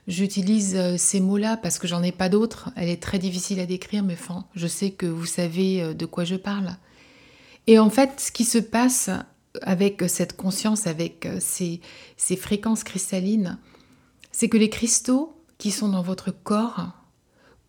J'utilise 0.08 0.76
euh, 0.76 0.98
ces 0.98 1.20
mots-là 1.20 1.58
parce 1.58 1.80
que 1.80 1.88
j'en 1.88 2.04
ai 2.04 2.12
pas 2.12 2.30
d'autres. 2.30 2.70
Elle 2.76 2.90
est 2.90 3.02
très 3.02 3.18
difficile 3.18 3.60
à 3.60 3.66
décrire, 3.66 4.04
mais 4.04 4.18
je 4.54 4.68
sais 4.68 4.92
que 4.92 5.08
vous 5.08 5.26
savez 5.26 5.82
euh, 5.82 5.94
de 5.94 6.06
quoi 6.06 6.24
je 6.24 6.36
parle. 6.36 6.76
Et 7.66 7.80
en 7.80 7.90
fait, 7.90 8.20
ce 8.20 8.32
qui 8.32 8.46
se 8.46 8.60
passe 8.60 9.10
avec 9.62 10.04
cette 10.08 10.36
conscience, 10.36 10.86
avec 10.86 11.26
euh, 11.26 11.38
ces, 11.40 11.82
ces 12.18 12.36
fréquences 12.36 12.84
cristallines, 12.84 13.58
c'est 14.32 14.50
que 14.50 14.58
les 14.58 14.70
cristaux 14.70 15.42
qui 15.58 15.72
sont 15.72 15.90
dans 15.90 16.04
votre 16.04 16.30
corps 16.30 16.92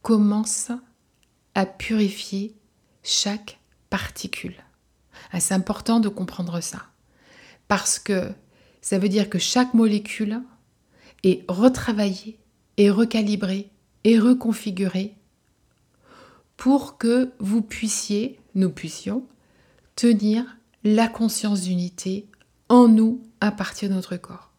commencent 0.02 0.72
à 1.54 1.64
purifier 1.64 2.54
chaque 3.02 3.58
particule. 3.88 4.56
Ah, 5.32 5.40
c'est 5.40 5.54
important 5.54 6.00
de 6.00 6.10
comprendre 6.10 6.60
ça. 6.60 6.82
Parce 7.66 7.98
que 7.98 8.30
ça 8.82 8.98
veut 8.98 9.08
dire 9.08 9.30
que 9.30 9.38
chaque 9.38 9.72
molécule 9.72 10.42
est 11.22 11.44
retravaillée, 11.48 12.38
et 12.76 12.90
recalibrée, 12.90 13.70
et 14.04 14.18
reconfigurée 14.18 15.14
pour 16.56 16.98
que 16.98 17.32
vous 17.38 17.62
puissiez, 17.62 18.38
nous 18.54 18.70
puissions, 18.70 19.24
tenir 19.94 20.44
la 20.84 21.08
conscience 21.08 21.62
d'unité 21.62 22.26
en 22.68 22.88
nous 22.88 23.22
à 23.40 23.50
partir 23.50 23.88
de 23.88 23.94
notre 23.94 24.16
corps. 24.16 24.52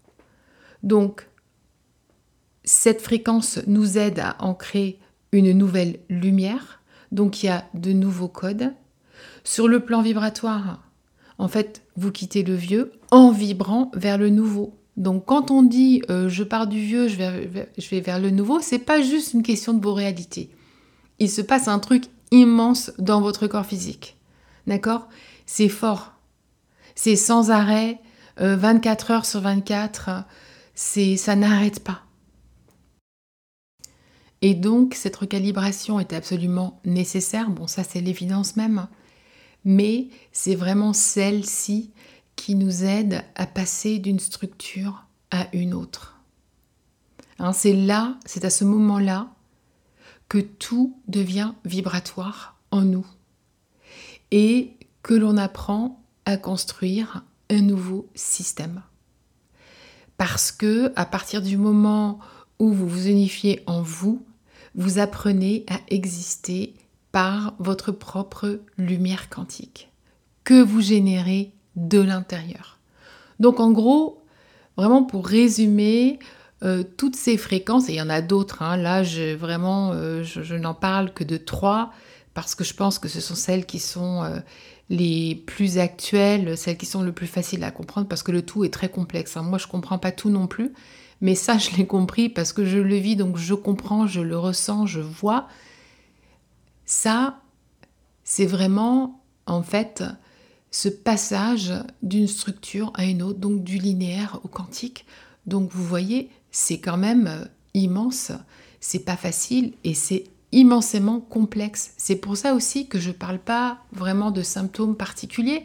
Donc, 0.84 1.28
cette 2.64 3.02
fréquence 3.02 3.60
nous 3.66 3.98
aide 3.98 4.20
à 4.20 4.36
ancrer 4.40 5.00
une 5.32 5.52
nouvelle 5.54 6.00
lumière, 6.10 6.82
donc 7.12 7.42
il 7.42 7.48
y 7.48 7.50
a 7.50 7.66
de 7.74 7.94
nouveaux 7.94 8.28
codes. 8.28 8.74
Sur 9.44 9.68
le 9.68 9.80
plan 9.80 10.02
vibratoire, 10.02 10.84
en 11.38 11.48
fait, 11.48 11.84
vous 11.96 12.12
quittez 12.12 12.44
le 12.44 12.56
vieux 12.56 12.92
en 13.12 13.32
vibrant 13.32 13.92
vers 13.94 14.18
le 14.18 14.30
nouveau. 14.30 14.76
Donc 14.98 15.25
quand 15.25 15.51
on 15.51 15.63
dit 15.63 16.01
euh, 16.10 16.27
je 16.27 16.44
pars 16.44 16.68
du 16.68 16.80
vieux, 16.80 17.08
je 17.08 17.16
vais, 17.16 18.01
vers 18.01 18.20
le 18.20 18.32
nouveau, 18.32 18.60
c'est 18.60 18.80
pas 18.80 19.01
juste 19.01 19.34
une 19.34 19.44
question 19.44 19.74
de 19.74 19.84
vos 19.84 19.94
réalités. 19.94 20.50
Il 21.20 21.30
se 21.30 21.42
passe 21.42 21.68
un 21.68 21.80
truc 21.80 22.06
immense 22.32 22.92
dans 22.98 23.22
votre 23.22 23.48
corps 23.48 23.66
physique. 23.66 24.18
D'accord? 24.66 25.08
C'est 25.46 25.70
fort. 25.70 26.13
C'est 26.96 27.16
sans 27.16 27.51
arrêt, 27.51 28.00
24 28.38 29.12
euh, 29.12 29.13
heures 29.13 29.25
sur 29.25 29.42
24, 29.42 30.25
c'est 30.74 31.16
ça 31.16 31.36
n'arrête 31.36 31.84
pas. 31.84 32.01
Et 34.42 34.56
donc 34.56 34.94
cette 34.96 35.16
recalibration 35.16 36.00
est 36.00 36.13
absolument 36.13 36.80
nécessaire. 36.86 37.50
Bon, 37.50 37.68
ça 37.68 37.84
c'est 37.84 38.01
l'évidence 38.01 38.56
même 38.56 38.88
mais 39.68 40.08
c'est 40.32 40.56
vraiment 40.56 40.94
celle-ci 40.94 41.92
qui 42.38 42.56
nous 42.56 42.86
aide 42.86 43.25
à 43.36 43.46
passer 43.46 44.00
d'une 44.00 44.20
structure 44.20 45.06
à 45.32 45.48
une 45.51 45.74
autre. 45.74 46.22
Hein, 47.39 47.51
c'est 47.51 47.74
là, 47.74 48.17
c'est 48.25 48.46
à 48.46 48.50
ce 48.50 48.63
moment-là 48.63 49.34
que 50.29 50.38
tout 50.38 50.98
devient 51.10 51.51
vibratoire 51.65 52.58
en 52.72 52.84
nous 52.84 53.06
et 54.32 54.77
que 55.03 55.13
l'on 55.13 55.36
apprend 55.36 56.01
à 56.25 56.38
construire 56.38 57.25
un 57.50 57.62
nouveau 57.62 58.10
système. 58.15 58.82
Parce 60.17 60.51
que 60.51 60.94
à 60.96 61.06
partir 61.06 61.41
du 61.41 61.58
moment 61.58 62.20
où 62.60 62.72
vous 62.72 62.88
vous 62.88 63.08
unifiez 63.08 63.62
en 63.67 63.82
vous, 63.82 64.25
vous 64.75 65.00
apprenez 65.00 65.65
à 65.70 65.79
exister 65.89 66.74
par 67.12 67.56
votre 67.60 67.91
propre 67.91 68.62
lumière 68.77 69.29
quantique 69.29 69.89
que 70.44 70.62
vous 70.62 70.79
générez 70.79 71.51
de 71.77 72.00
l'intérieur. 72.00 72.79
Donc 73.39 73.62
en 73.62 73.72
gros, 73.72 74.22
vraiment 74.75 75.03
pour 75.03 75.25
résumer, 75.27 76.19
euh, 76.63 76.84
toutes 76.98 77.15
ces 77.15 77.38
fréquences, 77.38 77.88
et 77.88 77.93
il 77.93 77.98
y 77.98 78.01
en 78.01 78.10
a 78.10 78.22
d'autres, 78.22 78.63
hein, 78.63 78.77
là 78.77 79.03
je, 79.03 79.36
vraiment 79.36 79.91
euh, 79.93 80.24
je, 80.24 80.55
n'en 80.55 80.74
parle 80.74 81.13
que 81.13 81.24
de 81.24 81.38
trois, 81.38 81.93
parce 82.34 82.55
que 82.55 82.63
je 82.63 82.74
pense 82.74 82.98
que 82.98 83.07
ce 83.07 83.22
sont 83.22 83.36
celles 83.36 83.67
qui 83.67 83.77
sont 83.77 84.24
euh, 84.24 84.39
les 84.89 85.36
plus 85.46 85.77
actuelles, 85.77 86.57
celles 86.57 86.77
qui 86.77 86.88
sont 86.88 87.03
le 87.03 87.12
plus 87.12 87.27
faciles 87.27 87.63
à 87.63 87.69
comprendre, 87.69 88.07
parce 88.07 88.24
que 88.24 88.31
le 88.31 88.41
tout 88.41 88.65
est 88.65 88.74
très 88.74 88.89
complexe. 88.89 89.38
Hein. 89.38 89.43
Moi 89.43 89.60
je 89.60 89.67
ne 89.67 89.72
comprends 89.72 90.00
pas 90.00 90.12
tout 90.12 90.31
non 90.31 90.48
plus, 90.48 90.74
mais 91.22 91.36
ça 91.36 91.60
je 91.60 91.77
l'ai 91.77 91.86
compris 91.86 92.27
parce 92.27 92.53
que 92.53 92.65
je 92.65 92.79
le 92.79 92.96
vis, 92.96 93.15
donc 93.15 93.38
je 93.38 93.53
comprends, 93.53 94.07
je 94.07 94.22
le 94.22 94.38
ressens, 94.38 94.88
je 94.88 95.00
vois, 95.00 95.48
ça, 96.86 97.39
c'est 98.24 98.48
vraiment 98.48 99.22
en 99.46 99.62
fait 99.62 100.03
ce 100.77 100.89
passage 100.89 101.74
d'une 102.03 102.27
structure 102.27 102.91
à 102.93 103.05
une 103.05 103.24
autre, 103.24 103.39
donc 103.39 103.63
du 103.63 103.79
linéaire 103.79 104.39
au 104.43 104.48
quantique. 104.48 105.07
Donc 105.48 105.72
vous 105.72 105.84
voyez, 105.84 106.29
c'est 106.51 106.77
quand 106.77 106.98
même 106.98 107.25
euh, 107.25 107.46
immense, 107.74 108.31
c'est 108.79 109.03
pas 109.03 109.15
facile 109.15 109.74
et 109.84 109.96
c'est 109.96 110.25
immensément 110.51 111.19
complexe. 111.19 111.96
C'est 111.98 112.17
pour 112.17 112.38
ça 112.38 112.53
aussi 112.53 112.88
que 112.88 113.00
je 113.00 113.07
ne 113.07 113.15
parle 113.15 113.39
pas 113.39 113.79
vraiment 113.91 114.29
de 114.29 114.43
symptômes 114.43 114.96
particuliers, 114.96 115.63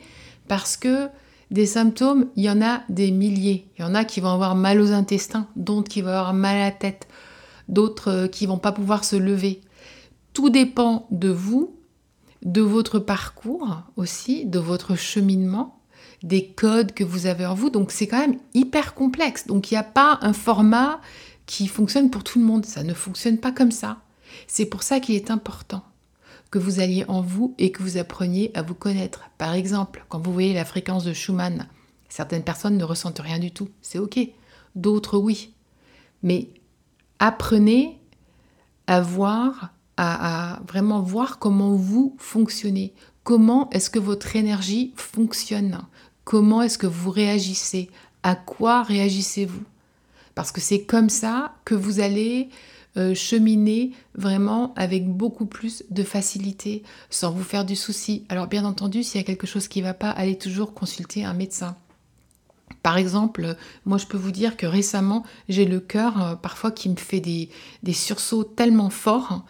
parce 0.48 0.78
que 0.78 1.08
des 1.50 1.66
symptômes, 1.66 2.28
il 2.36 2.44
y 2.44 2.50
en 2.50 2.62
a 2.62 2.80
des 2.88 3.10
milliers. 3.10 3.66
Il 3.76 3.82
y 3.82 3.84
en 3.84 3.94
a 3.94 4.06
qui 4.06 4.20
vont 4.20 4.30
avoir 4.30 4.54
mal 4.54 4.80
aux 4.80 4.92
intestins, 4.92 5.46
d'autres 5.56 5.90
qui 5.90 6.00
vont 6.00 6.08
avoir 6.08 6.32
mal 6.32 6.56
à 6.56 6.64
la 6.64 6.70
tête, 6.70 7.06
d'autres 7.68 8.10
euh, 8.10 8.28
qui 8.28 8.46
vont 8.46 8.56
pas 8.56 8.72
pouvoir 8.72 9.04
se 9.04 9.16
lever. 9.16 9.60
Tout 10.32 10.48
dépend 10.48 11.06
de 11.10 11.28
vous, 11.28 11.76
de 12.42 12.60
votre 12.60 12.98
parcours 12.98 13.82
aussi, 13.96 14.44
de 14.46 14.58
votre 14.58 14.96
cheminement, 14.96 15.80
des 16.22 16.46
codes 16.46 16.92
que 16.92 17.04
vous 17.04 17.26
avez 17.26 17.46
en 17.46 17.54
vous. 17.54 17.70
Donc 17.70 17.90
c'est 17.90 18.06
quand 18.06 18.20
même 18.20 18.38
hyper 18.54 18.94
complexe. 18.94 19.46
Donc 19.46 19.70
il 19.70 19.74
n'y 19.74 19.78
a 19.78 19.84
pas 19.84 20.18
un 20.22 20.32
format 20.32 21.00
qui 21.46 21.66
fonctionne 21.66 22.10
pour 22.10 22.24
tout 22.24 22.38
le 22.38 22.44
monde. 22.44 22.66
Ça 22.66 22.82
ne 22.82 22.94
fonctionne 22.94 23.38
pas 23.38 23.52
comme 23.52 23.72
ça. 23.72 23.98
C'est 24.46 24.66
pour 24.66 24.82
ça 24.82 25.00
qu'il 25.00 25.14
est 25.14 25.30
important 25.30 25.82
que 26.50 26.58
vous 26.58 26.80
alliez 26.80 27.04
en 27.08 27.22
vous 27.22 27.54
et 27.58 27.72
que 27.72 27.82
vous 27.82 27.96
appreniez 27.96 28.50
à 28.54 28.62
vous 28.62 28.74
connaître. 28.74 29.30
Par 29.38 29.54
exemple, 29.54 30.04
quand 30.08 30.20
vous 30.20 30.32
voyez 30.32 30.52
la 30.52 30.66
fréquence 30.66 31.04
de 31.04 31.14
Schumann, 31.14 31.66
certaines 32.08 32.44
personnes 32.44 32.76
ne 32.76 32.84
ressentent 32.84 33.20
rien 33.20 33.38
du 33.38 33.50
tout. 33.50 33.70
C'est 33.80 33.98
OK. 33.98 34.18
D'autres, 34.74 35.16
oui. 35.16 35.54
Mais 36.22 36.50
apprenez 37.18 37.98
à 38.86 39.00
voir 39.00 39.71
à, 39.96 40.60
vraiment 40.66 41.00
voir 41.00 41.38
comment 41.38 41.74
vous 41.74 42.16
fonctionnez, 42.18 42.92
comment 43.24 43.70
est-ce 43.70 43.90
que 43.90 43.98
votre 43.98 44.36
énergie 44.36 44.92
fonctionne, 44.96 45.82
comment 46.24 46.62
est-ce 46.62 46.78
que 46.78 46.86
vous 46.86 47.10
réagissez, 47.10 47.90
à 48.22 48.34
quoi 48.34 48.82
réagissez-vous? 48.82 49.64
Parce 50.34 50.52
que 50.52 50.60
c'est 50.60 50.84
comme 50.84 51.10
ça 51.10 51.54
que 51.64 51.74
vous 51.74 52.00
allez 52.00 52.48
euh, 52.96 53.14
cheminer 53.14 53.92
vraiment 54.14 54.74
avec 54.76 55.08
beaucoup 55.08 55.46
plus 55.46 55.84
de 55.90 56.02
facilité, 56.02 56.82
sans 57.10 57.32
vous 57.32 57.44
faire 57.44 57.64
du 57.64 57.76
souci. 57.76 58.24
Alors 58.28 58.46
bien 58.46 58.64
entendu, 58.64 59.02
s'il 59.02 59.20
y 59.20 59.24
a 59.24 59.26
quelque 59.26 59.46
chose 59.46 59.68
qui 59.68 59.80
ne 59.80 59.86
va 59.86 59.94
pas, 59.94 60.10
allez 60.10 60.36
toujours 60.36 60.74
consulter 60.74 61.24
un 61.24 61.34
médecin. 61.34 61.76
Par 62.82 62.96
exemple, 62.96 63.56
moi 63.86 63.98
je 63.98 64.06
peux 64.06 64.18
vous 64.18 64.30
dire 64.30 64.56
que 64.56 64.66
récemment, 64.66 65.24
j'ai 65.48 65.64
le 65.64 65.80
cœur 65.80 66.22
euh, 66.22 66.34
parfois 66.34 66.70
qui 66.70 66.88
me 66.88 66.96
fait 66.96 67.20
des, 67.20 67.48
des 67.82 67.92
sursauts 67.92 68.44
tellement 68.44 68.90
forts 68.90 69.44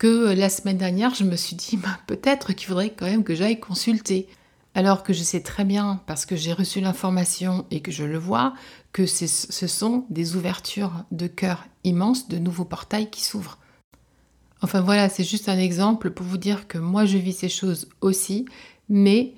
que 0.00 0.32
la 0.32 0.48
semaine 0.48 0.78
dernière, 0.78 1.14
je 1.14 1.24
me 1.24 1.36
suis 1.36 1.56
dit, 1.56 1.76
bah, 1.76 2.00
peut-être 2.06 2.54
qu'il 2.54 2.66
faudrait 2.66 2.88
quand 2.88 3.04
même 3.04 3.22
que 3.22 3.34
j'aille 3.34 3.60
consulter. 3.60 4.28
Alors 4.74 5.02
que 5.02 5.12
je 5.12 5.22
sais 5.22 5.42
très 5.42 5.64
bien, 5.64 6.00
parce 6.06 6.24
que 6.24 6.36
j'ai 6.36 6.54
reçu 6.54 6.80
l'information 6.80 7.66
et 7.70 7.80
que 7.80 7.92
je 7.92 8.04
le 8.04 8.16
vois, 8.16 8.54
que 8.92 9.04
ce 9.04 9.66
sont 9.66 10.06
des 10.08 10.36
ouvertures 10.36 11.04
de 11.10 11.26
cœur 11.26 11.66
immenses, 11.84 12.28
de 12.28 12.38
nouveaux 12.38 12.64
portails 12.64 13.10
qui 13.10 13.22
s'ouvrent. 13.22 13.58
Enfin 14.62 14.80
voilà, 14.80 15.10
c'est 15.10 15.24
juste 15.24 15.50
un 15.50 15.58
exemple 15.58 16.10
pour 16.12 16.24
vous 16.24 16.38
dire 16.38 16.66
que 16.66 16.78
moi 16.78 17.04
je 17.04 17.18
vis 17.18 17.34
ces 17.34 17.48
choses 17.50 17.88
aussi, 18.00 18.46
mais 18.88 19.34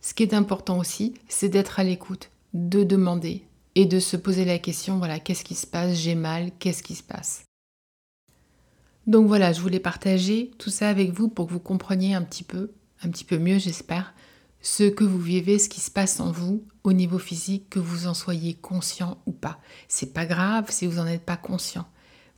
ce 0.00 0.14
qui 0.14 0.22
est 0.22 0.34
important 0.34 0.78
aussi, 0.78 1.12
c'est 1.28 1.50
d'être 1.50 1.78
à 1.78 1.84
l'écoute, 1.84 2.30
de 2.54 2.84
demander 2.84 3.44
et 3.74 3.84
de 3.84 4.00
se 4.00 4.16
poser 4.16 4.46
la 4.46 4.58
question, 4.58 4.96
voilà, 4.96 5.18
qu'est-ce 5.18 5.44
qui 5.44 5.56
se 5.56 5.66
passe, 5.66 5.94
j'ai 5.96 6.14
mal, 6.14 6.52
qu'est-ce 6.58 6.82
qui 6.82 6.94
se 6.94 7.02
passe? 7.02 7.45
Donc 9.06 9.28
voilà, 9.28 9.52
je 9.52 9.60
voulais 9.60 9.80
partager 9.80 10.50
tout 10.58 10.70
ça 10.70 10.88
avec 10.88 11.12
vous 11.12 11.28
pour 11.28 11.46
que 11.46 11.52
vous 11.52 11.60
compreniez 11.60 12.14
un 12.14 12.22
petit 12.22 12.42
peu, 12.42 12.72
un 13.02 13.08
petit 13.08 13.24
peu 13.24 13.38
mieux 13.38 13.58
j'espère, 13.58 14.14
ce 14.60 14.82
que 14.82 15.04
vous 15.04 15.20
vivez, 15.20 15.60
ce 15.60 15.68
qui 15.68 15.80
se 15.80 15.92
passe 15.92 16.18
en 16.18 16.32
vous 16.32 16.64
au 16.82 16.92
niveau 16.92 17.18
physique, 17.18 17.70
que 17.70 17.78
vous 17.78 18.08
en 18.08 18.14
soyez 18.14 18.54
conscient 18.54 19.18
ou 19.26 19.32
pas. 19.32 19.60
C'est 19.86 20.12
pas 20.12 20.26
grave 20.26 20.70
si 20.70 20.86
vous 20.86 20.96
n'en 20.96 21.06
êtes 21.06 21.24
pas 21.24 21.36
conscient, 21.36 21.86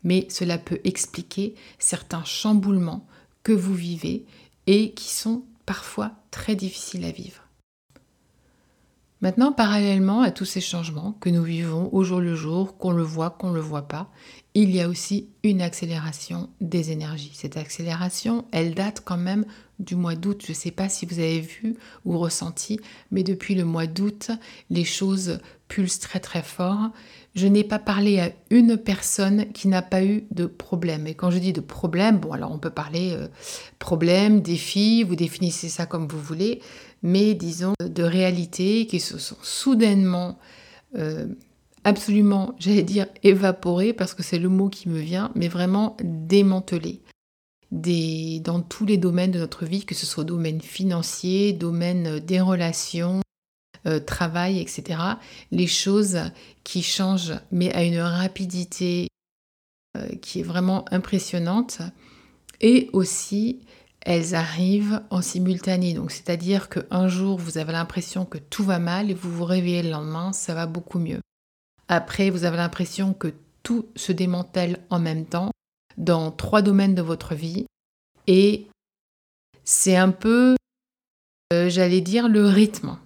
mais 0.04 0.26
cela 0.28 0.58
peut 0.58 0.80
expliquer 0.84 1.54
certains 1.78 2.24
chamboulements 2.24 3.06
que 3.42 3.52
vous 3.52 3.74
vivez 3.74 4.26
et 4.66 4.92
qui 4.92 5.08
sont 5.08 5.44
parfois 5.64 6.12
très 6.30 6.54
difficiles 6.54 7.06
à 7.06 7.10
vivre. 7.10 7.47
Maintenant, 9.20 9.50
parallèlement 9.50 10.20
à 10.20 10.30
tous 10.30 10.44
ces 10.44 10.60
changements 10.60 11.16
que 11.20 11.28
nous 11.28 11.42
vivons 11.42 11.88
au 11.92 12.04
jour 12.04 12.20
le 12.20 12.36
jour, 12.36 12.78
qu'on 12.78 12.92
le 12.92 13.02
voit, 13.02 13.30
qu'on 13.30 13.50
ne 13.50 13.56
le 13.56 13.60
voit 13.60 13.88
pas, 13.88 14.10
il 14.54 14.70
y 14.70 14.80
a 14.80 14.88
aussi 14.88 15.28
une 15.42 15.60
accélération 15.60 16.48
des 16.60 16.92
énergies. 16.92 17.32
Cette 17.34 17.56
accélération, 17.56 18.44
elle 18.52 18.74
date 18.74 19.02
quand 19.04 19.16
même 19.16 19.44
du 19.80 19.96
mois 19.96 20.14
d'août. 20.14 20.42
Je 20.44 20.52
ne 20.52 20.56
sais 20.56 20.70
pas 20.70 20.88
si 20.88 21.04
vous 21.04 21.18
avez 21.18 21.40
vu 21.40 21.76
ou 22.04 22.18
ressenti, 22.18 22.78
mais 23.10 23.22
depuis 23.22 23.54
le 23.54 23.64
mois 23.64 23.86
d'août, 23.86 24.30
les 24.70 24.84
choses 24.84 25.40
pulsent 25.68 26.00
très 26.00 26.20
très 26.20 26.42
fort. 26.42 26.90
Je 27.34 27.46
n'ai 27.46 27.62
pas 27.62 27.78
parlé 27.78 28.18
à 28.18 28.32
une 28.50 28.76
personne 28.76 29.52
qui 29.52 29.68
n'a 29.68 29.82
pas 29.82 30.04
eu 30.04 30.24
de 30.32 30.46
problème. 30.46 31.06
Et 31.06 31.14
quand 31.14 31.30
je 31.30 31.38
dis 31.38 31.52
de 31.52 31.60
problème, 31.60 32.18
bon 32.18 32.32
alors 32.32 32.50
on 32.50 32.58
peut 32.58 32.70
parler 32.70 33.12
euh, 33.12 33.28
problème, 33.78 34.40
défi, 34.40 35.04
vous 35.04 35.14
définissez 35.14 35.68
ça 35.68 35.86
comme 35.86 36.08
vous 36.08 36.20
voulez, 36.20 36.60
mais 37.02 37.34
disons 37.34 37.74
de 37.80 38.02
réalité 38.02 38.86
qui 38.86 39.00
se 39.00 39.18
sont 39.18 39.36
soudainement 39.42 40.38
euh, 40.96 41.26
absolument, 41.84 42.54
j'allais 42.58 42.82
dire 42.82 43.06
évaporées, 43.22 43.92
parce 43.92 44.14
que 44.14 44.22
c'est 44.22 44.38
le 44.38 44.48
mot 44.48 44.68
qui 44.68 44.88
me 44.88 44.98
vient, 44.98 45.30
mais 45.34 45.48
vraiment 45.48 45.96
démantelées 46.02 47.00
dans 47.70 48.62
tous 48.62 48.86
les 48.86 48.96
domaines 48.96 49.30
de 49.30 49.38
notre 49.38 49.66
vie, 49.66 49.84
que 49.84 49.94
ce 49.94 50.06
soit 50.06 50.24
domaine 50.24 50.60
financier, 50.60 51.52
domaine 51.52 52.18
des 52.20 52.40
relations, 52.40 53.20
euh, 53.86 54.00
travail, 54.00 54.58
etc. 54.58 55.00
Les 55.50 55.66
choses 55.66 56.18
qui 56.64 56.82
changent, 56.82 57.34
mais 57.52 57.72
à 57.74 57.84
une 57.84 58.00
rapidité 58.00 59.08
euh, 59.96 60.08
qui 60.22 60.40
est 60.40 60.44
vraiment 60.44 60.84
impressionnante. 60.90 61.78
Et 62.60 62.88
aussi, 62.92 63.60
elles 64.00 64.34
arrivent 64.34 65.02
en 65.10 65.22
simultané. 65.22 65.94
Donc, 65.94 66.10
c'est-à-dire 66.10 66.68
qu'un 66.68 67.08
jour, 67.08 67.38
vous 67.38 67.58
avez 67.58 67.72
l'impression 67.72 68.24
que 68.24 68.38
tout 68.38 68.64
va 68.64 68.78
mal 68.78 69.10
et 69.10 69.14
vous 69.14 69.30
vous 69.30 69.44
réveillez 69.44 69.82
le 69.82 69.90
lendemain, 69.90 70.32
ça 70.32 70.54
va 70.54 70.66
beaucoup 70.66 70.98
mieux. 70.98 71.20
Après, 71.88 72.30
vous 72.30 72.44
avez 72.44 72.56
l'impression 72.56 73.14
que 73.14 73.32
tout 73.62 73.86
se 73.96 74.12
démantèle 74.12 74.78
en 74.90 74.98
même 74.98 75.26
temps 75.26 75.50
dans 75.96 76.30
trois 76.30 76.62
domaines 76.62 76.94
de 76.94 77.02
votre 77.02 77.34
vie. 77.34 77.66
Et 78.26 78.66
c'est 79.64 79.96
un 79.96 80.10
peu, 80.10 80.56
euh, 81.52 81.68
j'allais 81.68 82.00
dire, 82.00 82.28
le 82.28 82.46
rythme. 82.46 82.98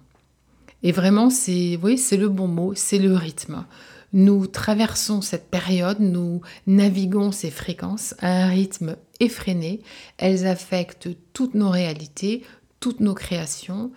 Et 0.83 0.91
vraiment, 0.91 1.29
c'est, 1.29 1.79
oui, 1.81 1.97
c'est 1.97 2.17
le 2.17 2.29
bon 2.29 2.47
mot, 2.47 2.73
c'est 2.75 2.99
le 2.99 3.15
rythme. 3.15 3.65
Nous 4.11 4.45
traversons 4.47 5.21
cette 5.21 5.49
période, 5.49 5.99
nous 5.99 6.41
naviguons 6.67 7.31
ces 7.31 7.49
fréquences 7.49 8.13
à 8.19 8.43
un 8.43 8.47
rythme 8.47 8.95
effréné. 9.23 9.81
Elles 10.17 10.45
affectent 10.45 11.09
toutes 11.33 11.55
nos 11.55 11.69
réalités, 11.69 12.43
toutes 12.79 12.99
nos 12.99 13.13
créations. 13.13 13.91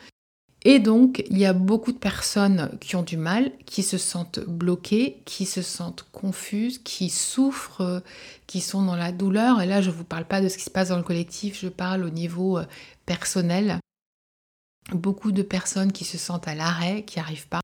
Et 0.68 0.80
donc, 0.80 1.22
il 1.30 1.38
y 1.38 1.46
a 1.46 1.52
beaucoup 1.52 1.92
de 1.92 1.98
personnes 1.98 2.76
qui 2.80 2.96
ont 2.96 3.04
du 3.04 3.16
mal, 3.16 3.52
qui 3.66 3.84
se 3.84 3.98
sentent 3.98 4.40
bloquées, 4.40 5.22
qui 5.24 5.46
se 5.46 5.62
sentent 5.62 6.04
confuses, 6.10 6.78
qui 6.78 7.08
souffrent, 7.08 8.02
qui 8.48 8.60
sont 8.60 8.82
dans 8.82 8.96
la 8.96 9.12
douleur. 9.12 9.60
Et 9.60 9.66
là, 9.66 9.80
je 9.80 9.90
ne 9.90 9.94
vous 9.94 10.02
parle 10.02 10.24
pas 10.24 10.40
de 10.40 10.48
ce 10.48 10.56
qui 10.56 10.64
se 10.64 10.70
passe 10.70 10.88
dans 10.88 10.96
le 10.96 11.04
collectif, 11.04 11.60
je 11.60 11.68
parle 11.68 12.02
au 12.02 12.10
niveau 12.10 12.58
euh, 12.58 12.64
personnel. 13.04 13.78
Beaucoup 14.90 15.30
de 15.30 15.42
personnes 15.42 15.92
qui 15.92 16.04
se 16.04 16.18
sentent 16.18 16.48
à 16.48 16.56
l'arrêt, 16.56 17.04
qui 17.04 17.20
n'arrivent 17.20 17.48
pas. 17.48 17.60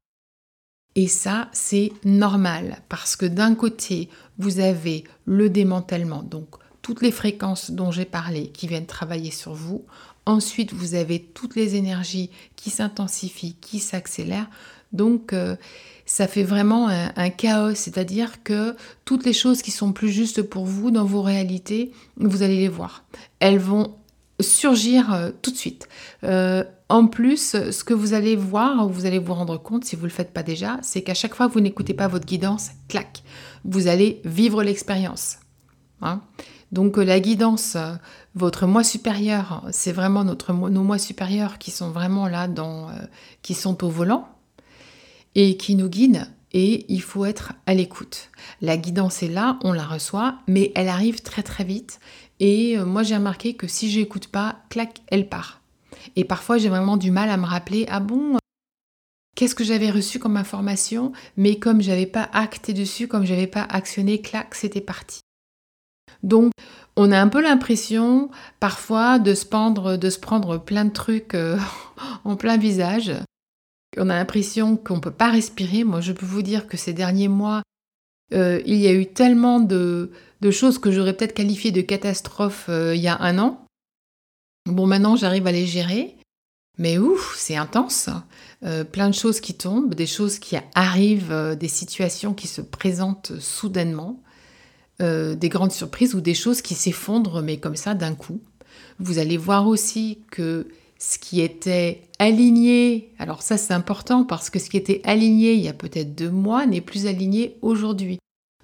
Et 0.94 1.08
ça, 1.08 1.48
c'est 1.52 1.92
normal, 2.04 2.82
parce 2.88 3.16
que 3.16 3.26
d'un 3.26 3.54
côté, 3.54 4.10
vous 4.38 4.60
avez 4.60 5.02
le 5.24 5.50
démantèlement, 5.50 6.22
donc 6.22 6.61
toutes 6.82 7.00
les 7.00 7.12
fréquences 7.12 7.70
dont 7.70 7.90
j'ai 7.90 8.04
parlé 8.04 8.48
qui 8.48 8.66
viennent 8.66 8.86
travailler 8.86 9.30
sur 9.30 9.54
vous. 9.54 9.84
Ensuite, 10.26 10.72
vous 10.72 10.94
avez 10.94 11.20
toutes 11.20 11.56
les 11.56 11.76
énergies 11.76 12.30
qui 12.56 12.70
s'intensifient, 12.70 13.56
qui 13.60 13.78
s'accélèrent. 13.78 14.50
Donc, 14.92 15.32
euh, 15.32 15.56
ça 16.04 16.28
fait 16.28 16.42
vraiment 16.42 16.88
un, 16.88 17.30
chaos, 17.30 17.74
c'est-à-dire 17.74 18.42
que 18.42 18.76
toutes 19.04 19.24
les 19.24 19.32
choses 19.32 19.62
qui 19.62 19.70
sont 19.70 19.92
plus 19.92 20.10
justes 20.10 20.42
pour 20.42 20.66
vous 20.66 20.90
dans 20.90 21.04
vos 21.04 21.22
réalités, 21.22 21.92
vous 22.16 22.42
allez 22.42 22.58
les 22.58 22.68
voir. 22.68 23.04
Elles 23.40 23.58
vont 23.58 23.94
surgir 24.40 25.14
euh, 25.14 25.30
tout 25.40 25.50
de 25.50 25.56
suite. 25.56 25.88
Euh, 26.24 26.64
en 26.88 27.06
plus, 27.06 27.56
ce 27.70 27.84
que 27.84 27.94
vous 27.94 28.12
allez 28.12 28.36
voir, 28.36 28.86
vous 28.86 29.06
allez 29.06 29.18
vous 29.18 29.32
rendre 29.32 29.56
compte, 29.56 29.84
si 29.84 29.96
vous 29.96 30.02
ne 30.02 30.08
le 30.08 30.12
faites 30.12 30.32
pas 30.32 30.42
déjà, 30.42 30.78
c'est 30.82 31.02
qu'à 31.02 31.14
chaque 31.14 31.34
fois 31.34 31.48
que 31.48 31.54
vous 31.54 31.60
n'écoutez 31.60 31.94
pas 31.94 32.08
votre 32.08 32.26
guidance, 32.26 32.70
clac, 32.88 33.22
vous 33.64 33.86
allez 33.86 34.20
vivre 34.24 34.62
l'expérience. 34.62 35.38
Hein. 36.02 36.20
Donc 36.72 36.96
la 36.96 37.20
guidance, 37.20 37.76
votre 38.34 38.66
moi 38.66 38.82
supérieur, 38.82 39.62
c'est 39.70 39.92
vraiment 39.92 40.24
notre, 40.24 40.54
nos 40.54 40.82
moi 40.82 40.98
supérieurs 40.98 41.58
qui 41.58 41.70
sont 41.70 41.90
vraiment 41.90 42.28
là, 42.28 42.48
dans, 42.48 42.88
euh, 42.88 42.94
qui 43.42 43.52
sont 43.52 43.84
au 43.84 43.90
volant 43.90 44.26
et 45.34 45.58
qui 45.58 45.74
nous 45.74 45.90
guident. 45.90 46.26
Et 46.54 46.86
il 46.92 47.02
faut 47.02 47.24
être 47.26 47.52
à 47.66 47.74
l'écoute. 47.74 48.30
La 48.60 48.76
guidance 48.78 49.22
est 49.22 49.28
là, 49.28 49.58
on 49.62 49.72
la 49.72 49.84
reçoit, 49.84 50.38
mais 50.46 50.72
elle 50.74 50.88
arrive 50.88 51.20
très 51.20 51.42
très 51.42 51.64
vite. 51.64 52.00
Et 52.40 52.78
euh, 52.78 52.86
moi 52.86 53.02
j'ai 53.02 53.16
remarqué 53.16 53.54
que 53.54 53.66
si 53.66 53.90
j'écoute 53.90 54.28
pas, 54.28 54.56
clac, 54.70 55.02
elle 55.08 55.28
part. 55.28 55.60
Et 56.16 56.24
parfois 56.24 56.56
j'ai 56.56 56.70
vraiment 56.70 56.96
du 56.96 57.10
mal 57.10 57.28
à 57.28 57.36
me 57.36 57.46
rappeler, 57.46 57.84
ah 57.90 58.00
bon, 58.00 58.38
qu'est-ce 59.36 59.54
que 59.54 59.64
j'avais 59.64 59.90
reçu 59.90 60.18
comme 60.18 60.38
information, 60.38 61.12
mais 61.36 61.58
comme 61.58 61.82
j'avais 61.82 62.06
pas 62.06 62.30
acté 62.32 62.72
dessus, 62.72 63.08
comme 63.08 63.26
j'avais 63.26 63.46
pas 63.46 63.62
actionné, 63.62 64.22
clac, 64.22 64.54
c'était 64.54 64.80
parti. 64.80 65.20
Donc, 66.22 66.52
on 66.96 67.10
a 67.10 67.18
un 67.18 67.28
peu 67.28 67.42
l'impression 67.42 68.30
parfois 68.60 69.18
de 69.18 69.34
se, 69.34 69.46
prendre, 69.46 69.96
de 69.96 70.10
se 70.10 70.18
prendre 70.18 70.58
plein 70.58 70.84
de 70.84 70.92
trucs 70.92 71.34
euh, 71.34 71.58
en 72.24 72.36
plein 72.36 72.56
visage. 72.56 73.12
On 73.96 74.08
a 74.08 74.14
l'impression 74.14 74.76
qu'on 74.76 74.96
ne 74.96 75.00
peut 75.00 75.10
pas 75.10 75.30
respirer. 75.30 75.84
Moi, 75.84 76.00
je 76.00 76.12
peux 76.12 76.26
vous 76.26 76.42
dire 76.42 76.66
que 76.66 76.76
ces 76.76 76.92
derniers 76.92 77.28
mois, 77.28 77.62
euh, 78.32 78.60
il 78.66 78.76
y 78.76 78.88
a 78.88 78.92
eu 78.92 79.06
tellement 79.06 79.60
de, 79.60 80.10
choses 80.50 80.78
que 80.78 80.90
j'aurais 80.90 81.14
peut-être 81.14 81.34
qualifiées 81.34 81.72
de 81.72 81.82
catastrophes 81.82 82.66
euh, 82.68 82.94
il 82.94 83.02
y 83.02 83.08
a 83.08 83.20
un 83.20 83.38
an. 83.38 83.64
Bon, 84.66 84.86
maintenant, 84.86 85.16
j'arrive 85.16 85.46
à 85.46 85.52
les 85.52 85.66
gérer. 85.66 86.16
Mais 86.78 86.96
ouf, 86.96 87.34
c'est 87.36 87.56
intense. 87.56 88.08
plein 88.92 89.10
de 89.10 89.14
choses 89.14 89.40
qui 89.40 89.52
tombent, 89.52 89.94
des 89.94 90.06
choses 90.06 90.38
qui 90.38 90.56
arrivent, 90.74 91.54
des 91.60 91.68
situations 91.68 92.32
qui 92.32 92.48
se 92.48 92.62
présentent 92.62 93.38
soudainement. 93.40 94.22
Euh, 95.02 95.34
des 95.34 95.48
grandes 95.48 95.72
surprises 95.72 96.14
ou 96.14 96.20
des 96.20 96.34
choses 96.34 96.62
qui 96.62 96.74
s'effondrent, 96.74 97.42
mais 97.42 97.56
comme 97.56 97.74
ça 97.74 97.94
d'un 97.94 98.14
coup. 98.14 98.40
Vous 99.00 99.18
allez 99.18 99.36
voir 99.36 99.66
aussi 99.66 100.20
que 100.30 100.68
ce 100.96 101.18
qui 101.18 101.40
était 101.40 102.02
aligné, 102.20 103.10
alors 103.18 103.42
ça 103.42 103.56
c'est 103.56 103.74
important 103.74 104.22
parce 104.22 104.48
que 104.48 104.60
ce 104.60 104.70
qui 104.70 104.76
était 104.76 105.00
aligné 105.02 105.54
il 105.54 105.60
y 105.60 105.68
a 105.68 105.72
peut-être 105.72 106.14
deux 106.14 106.30
mois 106.30 106.66
n'est 106.66 106.80
plus 106.80 107.06
aligné 107.06 107.56
aujourd'hui. 107.62 108.18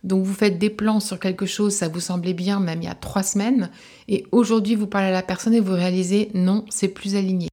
Donc 0.05 0.25
vous 0.25 0.35
faites 0.35 0.61
des 0.61 0.71
plans 0.71 1.01
sur 1.01 1.19
quelque 1.19 1.47
chose, 1.47 1.75
ça 1.75 1.89
vous 1.89 1.99
semblait 1.99 2.35
bien 2.35 2.61
même 2.61 2.83
il 2.83 2.85
y 2.85 2.89
a 2.89 2.95
trois 2.95 3.25
semaines, 3.25 3.71
et 4.07 4.25
aujourd'hui 4.31 4.77
vous 4.77 4.87
parlez 4.87 5.09
à 5.09 5.13
la 5.13 5.23
personne 5.23 5.55
et 5.55 5.61
vous 5.61 5.73
réalisez 5.73 6.31
non, 6.35 6.65
c'est 6.69 6.87
plus 6.87 7.17
aligné. 7.17 7.49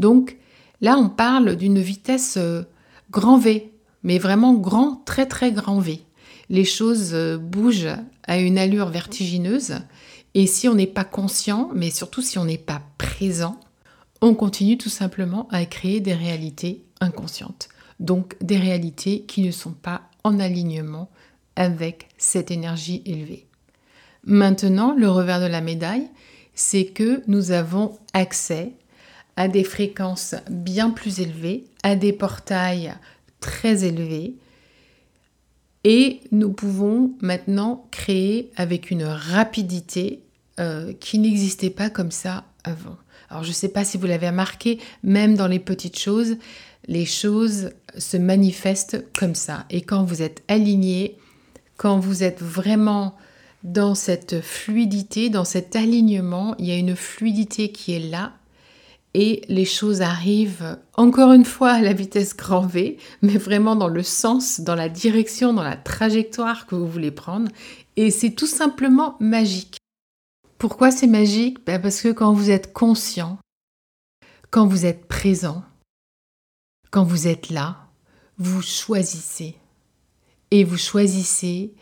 Donc 0.00 0.36
là 0.80 0.96
on 0.96 1.08
parle 1.08 1.56
d'une 1.56 1.80
vitesse 1.80 2.36
euh, 2.36 2.62
grand 3.10 3.38
V, 3.38 3.72
mais 4.04 4.18
vraiment 4.18 4.54
grand, 4.54 5.02
très 5.06 5.26
très 5.26 5.50
grand 5.50 5.80
V. 5.80 6.02
les 6.50 6.64
choses 6.64 7.10
euh, 7.14 7.36
bougent 7.36 7.96
à 8.28 8.38
une 8.38 8.58
allure 8.58 8.90
vertigineuse. 8.90 9.74
Et 10.34 10.46
si 10.46 10.68
on 10.68 10.74
n'est 10.74 10.86
pas 10.86 11.04
conscient, 11.04 11.70
mais 11.74 11.90
surtout 11.90 12.22
si 12.22 12.38
on 12.38 12.44
n'est 12.44 12.58
pas 12.58 12.82
présent, 12.98 13.58
on 14.20 14.34
continue 14.34 14.78
tout 14.78 14.88
simplement 14.88 15.48
à 15.50 15.64
créer 15.64 16.00
des 16.00 16.14
réalités 16.14 16.84
inconscientes. 17.00 17.68
Donc 17.98 18.36
des 18.40 18.58
réalités 18.58 19.22
qui 19.22 19.42
ne 19.42 19.50
sont 19.50 19.72
pas 19.72 20.02
en 20.22 20.38
alignement 20.38 21.10
avec 21.56 22.08
cette 22.18 22.50
énergie 22.52 23.02
élevée. 23.04 23.46
Maintenant, 24.24 24.94
le 24.94 25.10
revers 25.10 25.40
de 25.40 25.46
la 25.46 25.60
médaille, 25.60 26.08
c'est 26.54 26.86
que 26.86 27.22
nous 27.26 27.50
avons 27.50 27.98
accès 28.12 28.74
à 29.36 29.48
des 29.48 29.64
fréquences 29.64 30.34
bien 30.50 30.90
plus 30.90 31.20
élevées, 31.20 31.64
à 31.82 31.96
des 31.96 32.12
portails 32.12 32.94
très 33.40 33.84
élevés, 33.84 34.34
et 35.84 36.20
nous 36.32 36.52
pouvons 36.52 37.12
maintenant 37.20 37.86
créer 37.90 38.50
avec 38.56 38.90
une 38.90 39.04
rapidité 39.04 40.22
euh, 40.58 40.92
qui 40.98 41.18
n'existait 41.18 41.70
pas 41.70 41.90
comme 41.90 42.10
ça 42.10 42.44
avant. 42.64 42.96
Alors 43.30 43.44
je 43.44 43.50
ne 43.50 43.54
sais 43.54 43.68
pas 43.68 43.84
si 43.84 43.98
vous 43.98 44.06
l'avez 44.06 44.28
remarqué, 44.28 44.78
même 45.02 45.36
dans 45.36 45.46
les 45.46 45.58
petites 45.58 45.98
choses, 45.98 46.36
les 46.86 47.04
choses 47.04 47.70
se 47.96 48.16
manifestent 48.16 49.04
comme 49.14 49.34
ça. 49.34 49.66
Et 49.70 49.82
quand 49.82 50.04
vous 50.04 50.22
êtes 50.22 50.42
aligné, 50.48 51.18
quand 51.76 51.98
vous 51.98 52.22
êtes 52.22 52.42
vraiment 52.42 53.14
dans 53.62 53.94
cette 53.94 54.40
fluidité, 54.40 55.30
dans 55.30 55.44
cet 55.44 55.76
alignement, 55.76 56.54
il 56.58 56.66
y 56.66 56.72
a 56.72 56.76
une 56.76 56.96
fluidité 56.96 57.70
qui 57.70 57.92
est 57.92 58.10
là 58.10 58.32
et 59.20 59.42
les 59.48 59.64
choses 59.64 60.00
arrivent 60.00 60.78
encore 60.94 61.32
une 61.32 61.44
fois 61.44 61.72
à 61.72 61.80
la 61.80 61.92
vitesse 61.92 62.36
grand 62.36 62.64
V, 62.64 62.98
mais 63.20 63.36
vraiment 63.36 63.74
dans 63.74 63.88
le 63.88 64.04
sens, 64.04 64.60
dans 64.60 64.76
la 64.76 64.88
direction, 64.88 65.52
dans 65.52 65.64
la 65.64 65.76
trajectoire 65.76 66.66
que 66.66 66.76
vous 66.76 66.86
voulez 66.86 67.10
prendre. 67.10 67.50
Et 67.96 68.12
c'est 68.12 68.30
tout 68.30 68.46
simplement 68.46 69.16
magique. 69.18 69.78
Pourquoi 70.56 70.92
c'est 70.92 71.08
magique? 71.08 71.66
Ben 71.66 71.82
Parce 71.82 72.00
que 72.00 72.12
quand 72.12 72.32
vous 72.32 72.52
êtes 72.52 72.72
conscient, 72.72 73.38
quand 74.50 74.68
vous 74.68 74.86
êtes 74.86 75.06
présent, 75.06 75.64
quand 76.92 77.02
vous 77.02 77.26
êtes 77.26 77.50
là, 77.50 77.88
vous 78.36 78.62
choisissez. 78.62 79.56
Et 80.52 80.62
vous 80.62 80.78
choisissez 80.78 81.74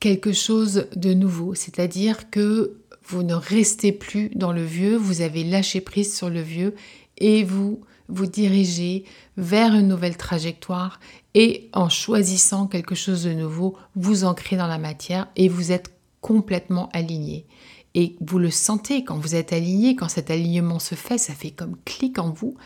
quelque 0.00 0.32
chose 0.34 0.86
de 0.94 1.14
nouveau. 1.14 1.54
C'est-à-dire 1.54 2.28
que 2.28 2.79
vous 3.04 3.22
ne 3.22 3.34
restez 3.34 3.92
plus 3.92 4.30
dans 4.34 4.52
le 4.52 4.64
vieux, 4.64 4.96
vous 4.96 5.20
avez 5.20 5.44
lâché 5.44 5.80
prise 5.80 6.14
sur 6.14 6.30
le 6.30 6.40
vieux 6.40 6.74
et 7.18 7.44
vous 7.44 7.80
vous 8.08 8.26
dirigez 8.26 9.04
vers 9.36 9.74
une 9.74 9.88
nouvelle 9.88 10.16
trajectoire 10.16 11.00
et 11.34 11.68
en 11.72 11.88
choisissant 11.88 12.66
quelque 12.66 12.94
chose 12.94 13.24
de 13.24 13.32
nouveau, 13.32 13.76
vous 13.94 14.24
ancrez 14.24 14.56
dans 14.56 14.66
la 14.66 14.78
matière 14.78 15.28
et 15.36 15.48
vous 15.48 15.72
êtes 15.72 15.92
complètement 16.20 16.88
aligné. 16.92 17.46
Et 17.94 18.16
vous 18.20 18.38
le 18.38 18.50
sentez 18.50 19.04
quand 19.04 19.16
vous 19.16 19.34
êtes 19.34 19.52
aligné, 19.52 19.96
quand 19.96 20.08
cet 20.08 20.30
alignement 20.30 20.78
se 20.78 20.94
fait, 20.94 21.18
ça 21.18 21.34
fait 21.34 21.50
comme 21.50 21.76
clic 21.84 22.18
en 22.18 22.30
vous 22.30 22.56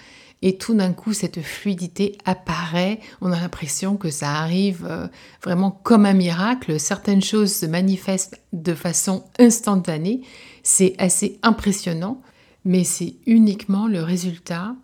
et 0.45 0.59
tout 0.59 0.75
d'un 0.75 0.93
coup 0.93 1.15
cette 1.15 1.41
fluidité 1.41 2.19
apparaît, 2.27 3.01
on 3.23 3.33
a 3.33 3.41
l'impression 3.41 3.97
que 3.97 4.11
ça 4.11 4.35
arrive 4.35 4.87
euh, 4.89 5.09
vraiment 5.43 5.71
comme 5.71 6.05
un 6.05 6.13
miracle, 6.13 6.79
certaines 6.79 7.23
choses 7.23 7.53
se 7.53 7.65
manifestent 7.65 8.39
de 8.53 8.75
façon 8.75 9.25
instantanée, 9.39 10.21
c'est 10.63 10.95
assez 10.99 11.41
impressionnant, 11.43 12.21
mais 12.67 12.85
c'est 12.85 13.15
uniquement 13.27 13.87
le 13.89 14.03
résultat 14.03 14.77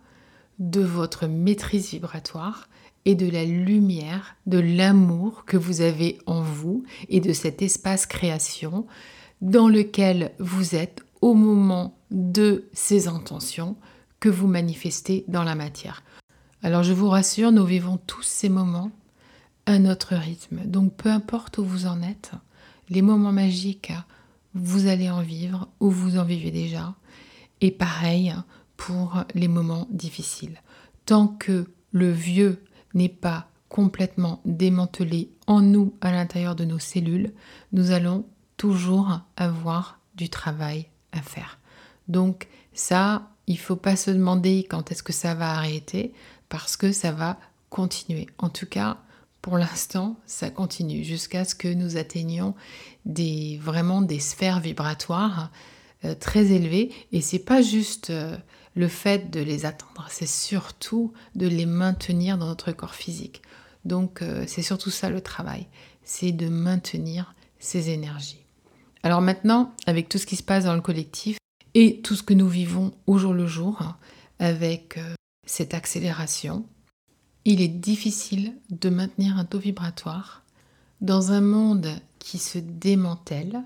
de 0.57 0.81
votre 0.81 1.27
maîtrise 1.27 1.91
vibratoire 1.91 2.67
et 3.05 3.13
de 3.13 3.29
la 3.29 3.45
lumière, 3.45 4.35
de 4.47 4.57
l'amour 4.59 5.45
que 5.45 5.57
vous 5.57 5.81
avez 5.81 6.17
en 6.25 6.41
vous 6.41 6.83
et 7.07 7.19
de 7.19 7.33
cet 7.33 7.61
espace 7.61 8.07
création 8.07 8.87
dans 9.41 9.67
lequel 9.67 10.31
vous 10.39 10.73
êtes 10.73 11.03
au 11.21 11.35
moment 11.35 11.99
de 12.09 12.65
ces 12.73 13.07
intentions 13.07 13.75
que 14.21 14.29
vous 14.29 14.47
manifestez 14.47 15.25
dans 15.27 15.43
la 15.43 15.55
matière. 15.55 16.03
Alors 16.63 16.83
je 16.83 16.93
vous 16.93 17.09
rassure, 17.09 17.51
nous 17.51 17.65
vivons 17.65 17.97
tous 17.97 18.21
ces 18.21 18.47
moments 18.47 18.91
à 19.65 19.79
notre 19.79 20.15
rythme. 20.15 20.61
Donc 20.65 20.93
peu 20.95 21.09
importe 21.09 21.57
où 21.57 21.65
vous 21.65 21.87
en 21.87 22.01
êtes, 22.01 22.31
les 22.89 23.01
moments 23.01 23.33
magiques, 23.33 23.91
vous 24.53 24.87
allez 24.87 25.09
en 25.09 25.21
vivre 25.21 25.67
ou 25.79 25.89
vous 25.89 26.17
en 26.17 26.23
vivez 26.23 26.51
déjà. 26.51 26.93
Et 27.59 27.71
pareil 27.71 28.33
pour 28.77 29.23
les 29.33 29.47
moments 29.47 29.87
difficiles. 29.91 30.61
Tant 31.05 31.27
que 31.27 31.65
le 31.91 32.11
vieux 32.11 32.63
n'est 32.93 33.09
pas 33.09 33.47
complètement 33.69 34.41
démantelé 34.45 35.31
en 35.47 35.61
nous, 35.61 35.95
à 36.01 36.11
l'intérieur 36.11 36.55
de 36.55 36.65
nos 36.65 36.79
cellules, 36.79 37.31
nous 37.71 37.91
allons 37.91 38.25
toujours 38.57 39.21
avoir 39.37 39.99
du 40.15 40.29
travail 40.29 40.87
à 41.11 41.21
faire. 41.21 41.59
Donc 42.07 42.47
ça, 42.73 43.29
il 43.51 43.55
ne 43.55 43.59
faut 43.59 43.75
pas 43.75 43.97
se 43.97 44.11
demander 44.11 44.65
quand 44.69 44.91
est-ce 44.91 45.03
que 45.03 45.11
ça 45.11 45.35
va 45.35 45.51
arrêter 45.51 46.13
parce 46.47 46.77
que 46.77 46.93
ça 46.93 47.11
va 47.11 47.37
continuer. 47.69 48.27
En 48.37 48.47
tout 48.47 48.65
cas, 48.65 48.97
pour 49.41 49.57
l'instant, 49.57 50.15
ça 50.25 50.49
continue 50.49 51.03
jusqu'à 51.03 51.43
ce 51.43 51.53
que 51.53 51.67
nous 51.67 51.97
atteignions 51.97 52.55
des, 53.05 53.59
vraiment 53.61 54.01
des 54.01 54.21
sphères 54.21 54.61
vibratoires 54.61 55.51
euh, 56.05 56.15
très 56.15 56.53
élevées. 56.53 56.93
Et 57.11 57.19
c'est 57.19 57.39
pas 57.39 57.61
juste 57.61 58.09
euh, 58.09 58.37
le 58.73 58.87
fait 58.87 59.29
de 59.29 59.41
les 59.41 59.65
atteindre, 59.65 60.07
c'est 60.09 60.29
surtout 60.29 61.11
de 61.35 61.47
les 61.47 61.65
maintenir 61.65 62.37
dans 62.37 62.47
notre 62.47 62.71
corps 62.71 62.95
physique. 62.95 63.41
Donc 63.83 64.21
euh, 64.21 64.45
c'est 64.47 64.61
surtout 64.61 64.91
ça 64.91 65.09
le 65.09 65.19
travail, 65.19 65.67
c'est 66.05 66.31
de 66.31 66.47
maintenir 66.47 67.35
ces 67.59 67.89
énergies. 67.89 68.45
Alors 69.03 69.19
maintenant, 69.19 69.73
avec 69.87 70.07
tout 70.07 70.19
ce 70.19 70.25
qui 70.25 70.37
se 70.37 70.43
passe 70.43 70.63
dans 70.63 70.75
le 70.75 70.81
collectif, 70.81 71.37
et 71.73 72.01
tout 72.01 72.15
ce 72.15 72.23
que 72.23 72.33
nous 72.33 72.47
vivons 72.47 72.93
au 73.07 73.17
jour 73.17 73.33
le 73.33 73.47
jour 73.47 73.95
avec 74.39 74.97
euh, 74.97 75.13
cette 75.45 75.73
accélération, 75.73 76.65
il 77.45 77.61
est 77.61 77.67
difficile 77.67 78.53
de 78.69 78.89
maintenir 78.89 79.37
un 79.37 79.45
taux 79.45 79.59
vibratoire 79.59 80.43
dans 81.01 81.31
un 81.31 81.41
monde 81.41 81.89
qui 82.19 82.37
se 82.37 82.59
démantèle, 82.59 83.63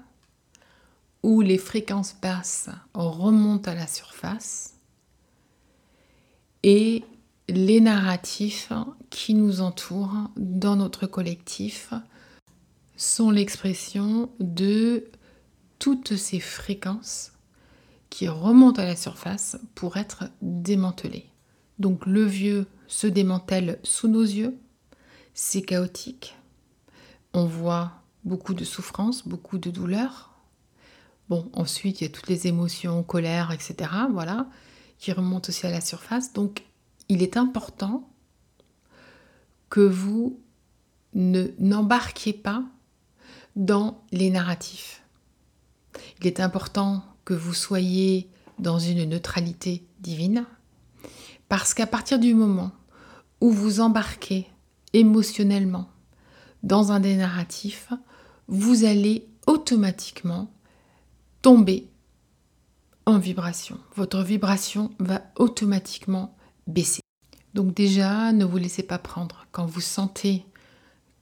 où 1.24 1.42
les 1.42 1.58
fréquences 1.58 2.16
basses 2.22 2.70
remontent 2.94 3.70
à 3.70 3.76
la 3.76 3.88
surface 3.88 4.76
et 6.64 7.04
les 7.48 7.80
narratifs 7.80 8.72
qui 9.10 9.34
nous 9.34 9.62
entourent 9.62 10.30
dans 10.38 10.76
notre 10.76 11.06
collectif 11.08 11.94
sont 12.96 13.30
l'expression 13.30 14.30
de 14.40 15.06
toutes 15.78 16.16
ces 16.16 16.40
fréquences 16.40 17.35
qui 18.16 18.30
remonte 18.30 18.80
à 18.80 18.86
la 18.86 18.96
surface 18.96 19.58
pour 19.76 19.98
être 19.98 20.30
démantelé. 20.42 21.26
Donc 21.80 22.06
le 22.06 22.24
vieux 22.24 22.66
se 22.88 23.08
démantèle 23.08 23.78
sous 23.84 24.08
nos 24.08 24.24
yeux, 24.24 24.58
c'est 25.34 25.64
chaotique, 25.64 26.38
on 27.34 27.44
voit 27.44 27.92
beaucoup 28.24 28.54
de 28.54 28.64
souffrance, 28.64 29.28
beaucoup 29.28 29.58
de 29.58 29.70
douleur. 29.70 30.34
Bon, 31.28 31.50
ensuite, 31.52 32.00
il 32.00 32.06
y 32.06 32.08
a 32.08 32.10
toutes 32.10 32.30
les 32.30 32.48
émotions, 32.48 33.04
colère, 33.04 33.52
etc., 33.52 33.92
voilà, 34.10 34.48
qui 34.98 35.12
remontent 35.12 35.50
aussi 35.50 35.68
à 35.68 35.72
la 35.72 35.82
surface. 35.82 36.32
Donc, 36.32 36.64
il 37.10 37.22
est 37.22 37.36
important 37.36 38.10
que 39.68 39.82
vous 39.82 40.40
ne 41.14 41.48
n'embarquiez 41.60 42.32
pas 42.32 42.64
dans 43.58 44.06
les 44.14 44.30
narratifs. 44.30 45.04
Il 46.22 46.28
est 46.28 46.40
important 46.40 47.04
que 47.26 47.34
vous 47.34 47.54
soyez 47.54 48.30
dans 48.60 48.80
une 48.80 49.04
neutralité 49.10 49.86
divine, 50.00 50.46
parce 51.50 51.74
qu'à 51.74 51.88
partir 51.88 52.20
du 52.20 52.34
moment 52.34 52.72
où 53.42 53.52
vous 53.52 53.82
embarquez 53.82 54.48
émotionnellement 54.94 55.90
dans 56.64 56.92
un 56.92 57.00
des 57.00 57.16
narratifs, 57.16 57.92
vous 58.48 58.86
allez 58.86 59.28
automatiquement 59.48 60.52
tomber 61.42 61.90
en 63.06 63.20
vibration. 63.20 63.78
Votre 63.96 64.24
vibration 64.24 64.92
va 65.00 65.22
automatiquement 65.36 66.36
baisser. 66.68 67.02
Donc 67.54 67.74
déjà, 67.74 68.32
ne 68.32 68.46
vous 68.46 68.58
laissez 68.58 68.84
pas 68.84 68.98
prendre. 68.98 69.46
Quand 69.52 69.66
vous 69.66 69.82
sentez 69.82 70.46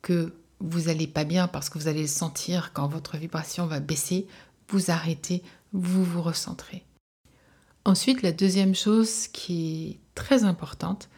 que 0.02 0.34
vous 0.60 0.84
n'allez 0.84 1.08
pas 1.08 1.26
bien 1.26 1.48
parce 1.48 1.70
que 1.70 1.78
vous 1.78 1.88
allez 1.88 2.04
le 2.04 2.08
sentir 2.08 2.72
quand 2.74 2.88
votre 2.88 3.18
vibration 3.18 3.68
va 3.68 3.80
baisser, 3.80 4.28
vous 4.70 4.92
arrêtez, 4.92 5.44
vous 5.74 6.04
vous 6.04 6.22
recentrez. 6.22 6.86
Ensuite, 7.86 8.22
la 8.22 8.32
deuxième 8.32 8.76
chose 8.76 9.28
qui 9.28 9.90
est 9.90 10.00
très 10.16 10.46
importante, 10.46 11.10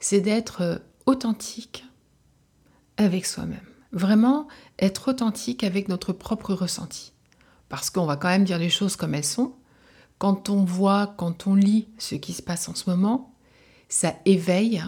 c'est 0.00 0.20
d'être 0.20 0.82
authentique 1.06 1.84
avec 2.96 3.24
soi-même. 3.24 3.60
Vraiment 3.92 4.48
être 4.78 5.08
authentique 5.08 5.64
avec 5.64 5.88
notre 5.88 6.12
propre 6.12 6.52
ressenti. 6.54 7.12
Parce 7.68 7.88
qu'on 7.88 8.04
va 8.04 8.16
quand 8.16 8.28
même 8.28 8.44
dire 8.44 8.58
les 8.58 8.70
choses 8.70 8.96
comme 8.96 9.14
elles 9.14 9.24
sont. 9.24 9.54
Quand 10.18 10.50
on 10.50 10.64
voit, 10.64 11.14
quand 11.16 11.46
on 11.46 11.54
lit 11.54 11.88
ce 11.98 12.14
qui 12.14 12.32
se 12.32 12.42
passe 12.42 12.68
en 12.68 12.74
ce 12.74 12.90
moment, 12.90 13.34
ça 13.88 14.14
éveille 14.24 14.82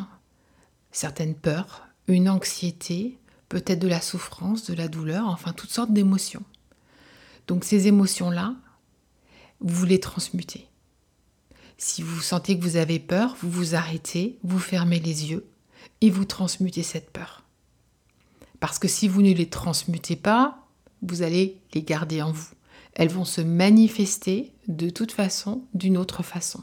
certaines 0.93 1.35
peurs, 1.35 1.89
une 2.07 2.29
anxiété, 2.29 3.19
peut-être 3.49 3.81
de 3.81 3.89
la 3.89 4.01
souffrance, 4.01 4.65
de 4.67 4.75
la 4.75 4.89
douleur, 4.89 5.27
enfin 5.29 5.53
toutes 5.53 5.71
sortes 5.71 5.93
d'émotions. 5.93 6.45
Donc 7.47 7.65
ces 7.65 7.89
émotions-là, 7.89 8.55
vous 9.61 9.85
les 9.85 10.01
transmutez. 10.01 10.69
Si 11.77 12.03
vous 12.03 12.21
sentez 12.21 12.59
que 12.59 12.63
vous 12.63 12.77
avez 12.77 12.99
peur, 12.99 13.37
vous 13.41 13.51
vous 13.51 13.75
arrêtez, 13.75 14.39
vous 14.43 14.59
fermez 14.59 15.01
les 15.01 15.31
yeux 15.31 15.47
et 16.01 16.11
vous 16.11 16.25
transmutez 16.25 16.83
cette 16.83 17.11
peur. 17.11 17.45
Parce 18.61 18.79
que 18.79 18.89
si 18.89 19.09
vous 19.09 19.23
ne 19.23 19.33
les 19.33 19.49
transmutez 19.49 20.17
pas, 20.17 20.67
vous 21.03 21.23
allez 21.23 21.61
les 21.75 21.83
garder 21.83 22.23
en 22.23 22.33
vous. 22.33 22.55
Elles 22.95 23.09
vont 23.09 23.25
se 23.25 23.41
manifester 23.41 24.53
de 24.69 24.89
toute 24.89 25.13
façon, 25.13 25.65
d'une 25.75 25.99
autre 25.99 26.23
façon. 26.23 26.63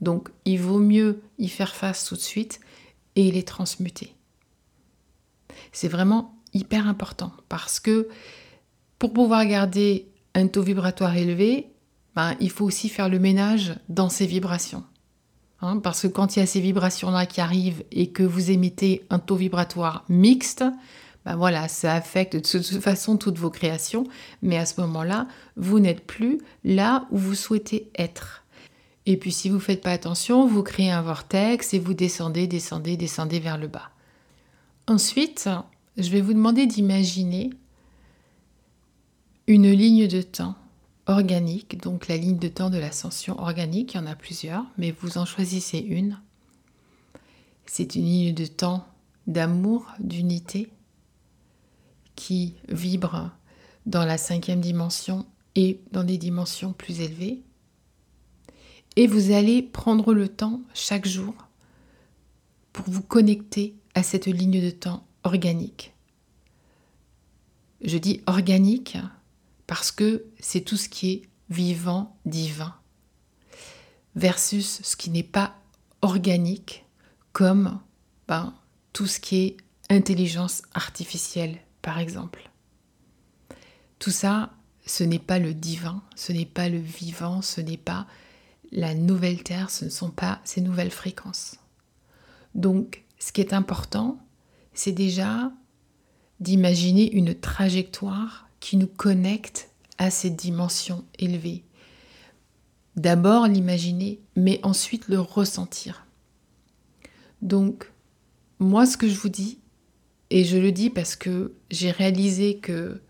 Donc 0.00 0.28
il 0.44 0.60
vaut 0.60 0.80
mieux 0.80 1.22
y 1.38 1.48
faire 1.48 1.74
face 1.74 2.04
tout 2.04 2.16
de 2.16 2.20
suite 2.20 2.60
et 3.16 3.30
les 3.30 3.44
transmuter. 3.44 4.14
C'est 5.72 5.88
vraiment 5.88 6.36
hyper 6.52 6.86
important 6.86 7.32
parce 7.48 7.80
que 7.80 8.08
pour 8.98 9.12
pouvoir 9.12 9.46
garder 9.46 10.08
un 10.34 10.48
taux 10.48 10.62
vibratoire 10.62 11.16
élevé, 11.16 11.68
ben, 12.18 12.34
il 12.40 12.50
faut 12.50 12.64
aussi 12.64 12.88
faire 12.88 13.08
le 13.08 13.20
ménage 13.20 13.76
dans 13.88 14.08
ces 14.08 14.26
vibrations. 14.26 14.82
Hein, 15.60 15.78
parce 15.78 16.02
que 16.02 16.08
quand 16.08 16.34
il 16.34 16.40
y 16.40 16.42
a 16.42 16.46
ces 16.46 16.60
vibrations-là 16.60 17.26
qui 17.26 17.40
arrivent 17.40 17.84
et 17.92 18.10
que 18.10 18.24
vous 18.24 18.50
émettez 18.50 19.06
un 19.08 19.20
taux 19.20 19.36
vibratoire 19.36 20.04
mixte, 20.08 20.64
ben 21.24 21.36
voilà, 21.36 21.68
ça 21.68 21.94
affecte 21.94 22.34
de 22.34 22.40
toute 22.40 22.80
façon 22.80 23.18
toutes 23.18 23.38
vos 23.38 23.50
créations, 23.50 24.02
mais 24.42 24.58
à 24.58 24.66
ce 24.66 24.80
moment-là, 24.80 25.28
vous 25.54 25.78
n'êtes 25.78 26.04
plus 26.08 26.40
là 26.64 27.06
où 27.12 27.18
vous 27.18 27.36
souhaitez 27.36 27.88
être. 27.96 28.44
Et 29.06 29.16
puis 29.16 29.30
si 29.30 29.48
vous 29.48 29.58
ne 29.58 29.60
faites 29.60 29.82
pas 29.82 29.92
attention, 29.92 30.44
vous 30.44 30.64
créez 30.64 30.90
un 30.90 31.02
vortex 31.02 31.72
et 31.72 31.78
vous 31.78 31.94
descendez, 31.94 32.48
descendez, 32.48 32.96
descendez 32.96 33.38
vers 33.38 33.58
le 33.58 33.68
bas. 33.68 33.90
Ensuite, 34.88 35.48
je 35.96 36.10
vais 36.10 36.20
vous 36.20 36.34
demander 36.34 36.66
d'imaginer 36.66 37.50
une 39.46 39.70
ligne 39.70 40.08
de 40.08 40.20
temps 40.20 40.56
organique, 41.08 41.80
donc 41.82 42.06
la 42.06 42.16
ligne 42.16 42.38
de 42.38 42.48
temps 42.48 42.70
de 42.70 42.78
l'ascension 42.78 43.40
organique, 43.40 43.94
il 43.94 43.96
y 43.96 44.00
en 44.00 44.06
a 44.06 44.14
plusieurs, 44.14 44.64
mais 44.76 44.92
vous 44.92 45.18
en 45.18 45.24
choisissez 45.24 45.78
une. 45.78 46.20
C'est 47.66 47.96
une 47.96 48.04
ligne 48.04 48.34
de 48.34 48.46
temps 48.46 48.86
d'amour, 49.26 49.86
d'unité, 49.98 50.70
qui 52.14 52.54
vibre 52.68 53.30
dans 53.86 54.04
la 54.04 54.18
cinquième 54.18 54.60
dimension 54.60 55.26
et 55.54 55.80
dans 55.92 56.04
des 56.04 56.18
dimensions 56.18 56.72
plus 56.72 57.00
élevées. 57.00 57.42
Et 58.96 59.06
vous 59.06 59.30
allez 59.32 59.62
prendre 59.62 60.12
le 60.12 60.28
temps 60.28 60.60
chaque 60.74 61.06
jour 61.06 61.34
pour 62.72 62.88
vous 62.88 63.02
connecter 63.02 63.74
à 63.94 64.02
cette 64.02 64.26
ligne 64.26 64.60
de 64.60 64.70
temps 64.70 65.06
organique. 65.24 65.94
Je 67.82 67.96
dis 67.96 68.20
organique 68.26 68.98
parce 69.68 69.92
que 69.92 70.24
c'est 70.40 70.62
tout 70.62 70.78
ce 70.78 70.88
qui 70.88 71.10
est 71.12 71.22
vivant, 71.50 72.16
divin, 72.24 72.74
versus 74.16 74.80
ce 74.82 74.96
qui 74.96 75.10
n'est 75.10 75.22
pas 75.22 75.54
organique, 76.02 76.86
comme 77.32 77.78
ben, 78.26 78.54
tout 78.92 79.06
ce 79.06 79.20
qui 79.20 79.36
est 79.36 79.56
intelligence 79.90 80.62
artificielle, 80.72 81.58
par 81.82 81.98
exemple. 81.98 82.50
Tout 83.98 84.10
ça, 84.10 84.54
ce 84.86 85.04
n'est 85.04 85.18
pas 85.18 85.38
le 85.38 85.52
divin, 85.52 86.02
ce 86.16 86.32
n'est 86.32 86.46
pas 86.46 86.70
le 86.70 86.78
vivant, 86.78 87.42
ce 87.42 87.60
n'est 87.60 87.76
pas 87.76 88.06
la 88.72 88.94
nouvelle 88.94 89.42
Terre, 89.42 89.70
ce 89.70 89.84
ne 89.84 89.90
sont 89.90 90.10
pas 90.10 90.40
ces 90.44 90.62
nouvelles 90.62 90.90
fréquences. 90.90 91.56
Donc, 92.54 93.04
ce 93.18 93.32
qui 93.32 93.42
est 93.42 93.52
important, 93.52 94.18
c'est 94.72 94.92
déjà 94.92 95.52
d'imaginer 96.40 97.12
une 97.12 97.34
trajectoire 97.34 98.47
qui 98.60 98.76
nous 98.76 98.86
connecte 98.86 99.70
à 99.98 100.10
ces 100.10 100.30
dimensions 100.30 101.04
élevées. 101.18 101.64
D'abord 102.96 103.46
l'imaginer, 103.46 104.20
mais 104.36 104.60
ensuite 104.62 105.08
le 105.08 105.20
ressentir. 105.20 106.06
Donc, 107.42 107.92
moi, 108.58 108.86
ce 108.86 108.96
que 108.96 109.08
je 109.08 109.14
vous 109.14 109.28
dis, 109.28 109.58
et 110.30 110.44
je 110.44 110.56
le 110.56 110.72
dis 110.72 110.90
parce 110.90 111.16
que 111.16 111.54
j'ai 111.70 111.90
réalisé 111.90 112.58
que 112.58 113.00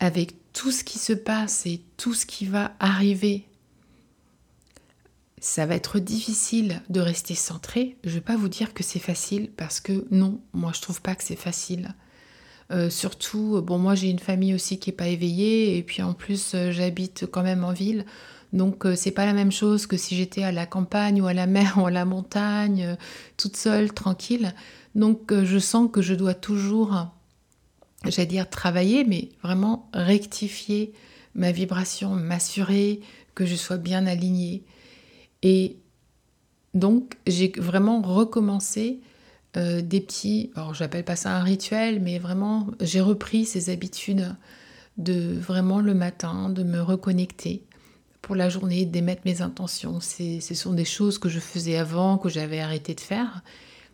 avec 0.00 0.34
tout 0.52 0.70
ce 0.70 0.84
qui 0.84 0.98
se 0.98 1.12
passe 1.12 1.66
et 1.66 1.82
tout 1.96 2.14
ce 2.14 2.26
qui 2.26 2.46
va 2.46 2.74
arriver, 2.78 3.46
ça 5.38 5.66
va 5.66 5.74
être 5.74 5.98
difficile 5.98 6.82
de 6.88 7.00
rester 7.00 7.34
centré. 7.34 7.96
Je 8.04 8.10
ne 8.10 8.14
vais 8.14 8.20
pas 8.20 8.36
vous 8.36 8.48
dire 8.48 8.72
que 8.72 8.82
c'est 8.82 8.98
facile 8.98 9.50
parce 9.56 9.80
que 9.80 10.06
non, 10.10 10.40
moi 10.52 10.72
je 10.74 10.80
trouve 10.80 11.02
pas 11.02 11.14
que 11.14 11.24
c'est 11.24 11.36
facile. 11.36 11.94
Euh, 12.72 12.90
surtout, 12.90 13.62
bon, 13.62 13.78
moi 13.78 13.94
j'ai 13.94 14.10
une 14.10 14.18
famille 14.18 14.54
aussi 14.54 14.78
qui 14.78 14.90
n'est 14.90 14.96
pas 14.96 15.08
éveillée, 15.08 15.78
et 15.78 15.82
puis 15.82 16.02
en 16.02 16.14
plus 16.14 16.52
euh, 16.54 16.72
j'habite 16.72 17.26
quand 17.30 17.42
même 17.42 17.62
en 17.64 17.72
ville, 17.72 18.04
donc 18.52 18.84
euh, 18.84 18.96
c'est 18.96 19.12
pas 19.12 19.24
la 19.24 19.32
même 19.32 19.52
chose 19.52 19.86
que 19.86 19.96
si 19.96 20.16
j'étais 20.16 20.42
à 20.42 20.50
la 20.50 20.66
campagne 20.66 21.22
ou 21.22 21.26
à 21.26 21.32
la 21.32 21.46
mer 21.46 21.76
ou 21.80 21.86
à 21.86 21.90
la 21.90 22.04
montagne, 22.04 22.96
toute 23.36 23.56
seule, 23.56 23.92
tranquille. 23.92 24.54
Donc 24.94 25.32
je 25.32 25.58
sens 25.58 25.90
que 25.92 26.00
je 26.00 26.14
dois 26.14 26.34
toujours, 26.34 27.06
j'allais 28.04 28.26
dire 28.26 28.48
travailler, 28.48 29.04
mais 29.04 29.28
vraiment 29.42 29.90
rectifier 29.92 30.92
ma 31.34 31.52
vibration, 31.52 32.10
m'assurer 32.10 33.00
que 33.34 33.44
je 33.44 33.54
sois 33.54 33.76
bien 33.76 34.06
alignée. 34.06 34.64
Et 35.42 35.76
donc 36.72 37.18
j'ai 37.26 37.52
vraiment 37.58 38.00
recommencé 38.00 39.00
euh, 39.56 39.80
des 39.80 40.00
petits, 40.00 40.50
alors 40.54 40.74
j'appelle 40.74 41.04
pas 41.04 41.16
ça 41.16 41.34
un 41.34 41.42
rituel, 41.42 42.00
mais 42.00 42.18
vraiment 42.18 42.66
j'ai 42.80 43.00
repris 43.00 43.46
ces 43.46 43.70
habitudes 43.70 44.34
de 44.98 45.32
vraiment 45.38 45.80
le 45.80 45.94
matin, 45.94 46.50
de 46.50 46.62
me 46.62 46.80
reconnecter 46.80 47.62
pour 48.20 48.34
la 48.34 48.48
journée, 48.50 48.84
d'émettre 48.84 49.22
mes 49.24 49.40
intentions. 49.40 50.00
Ce 50.00 50.54
sont 50.54 50.74
des 50.74 50.84
choses 50.84 51.18
que 51.18 51.28
je 51.28 51.40
faisais 51.40 51.76
avant, 51.76 52.18
que 52.18 52.28
j'avais 52.28 52.60
arrêté 52.60 52.94
de 52.94 53.00
faire, 53.00 53.42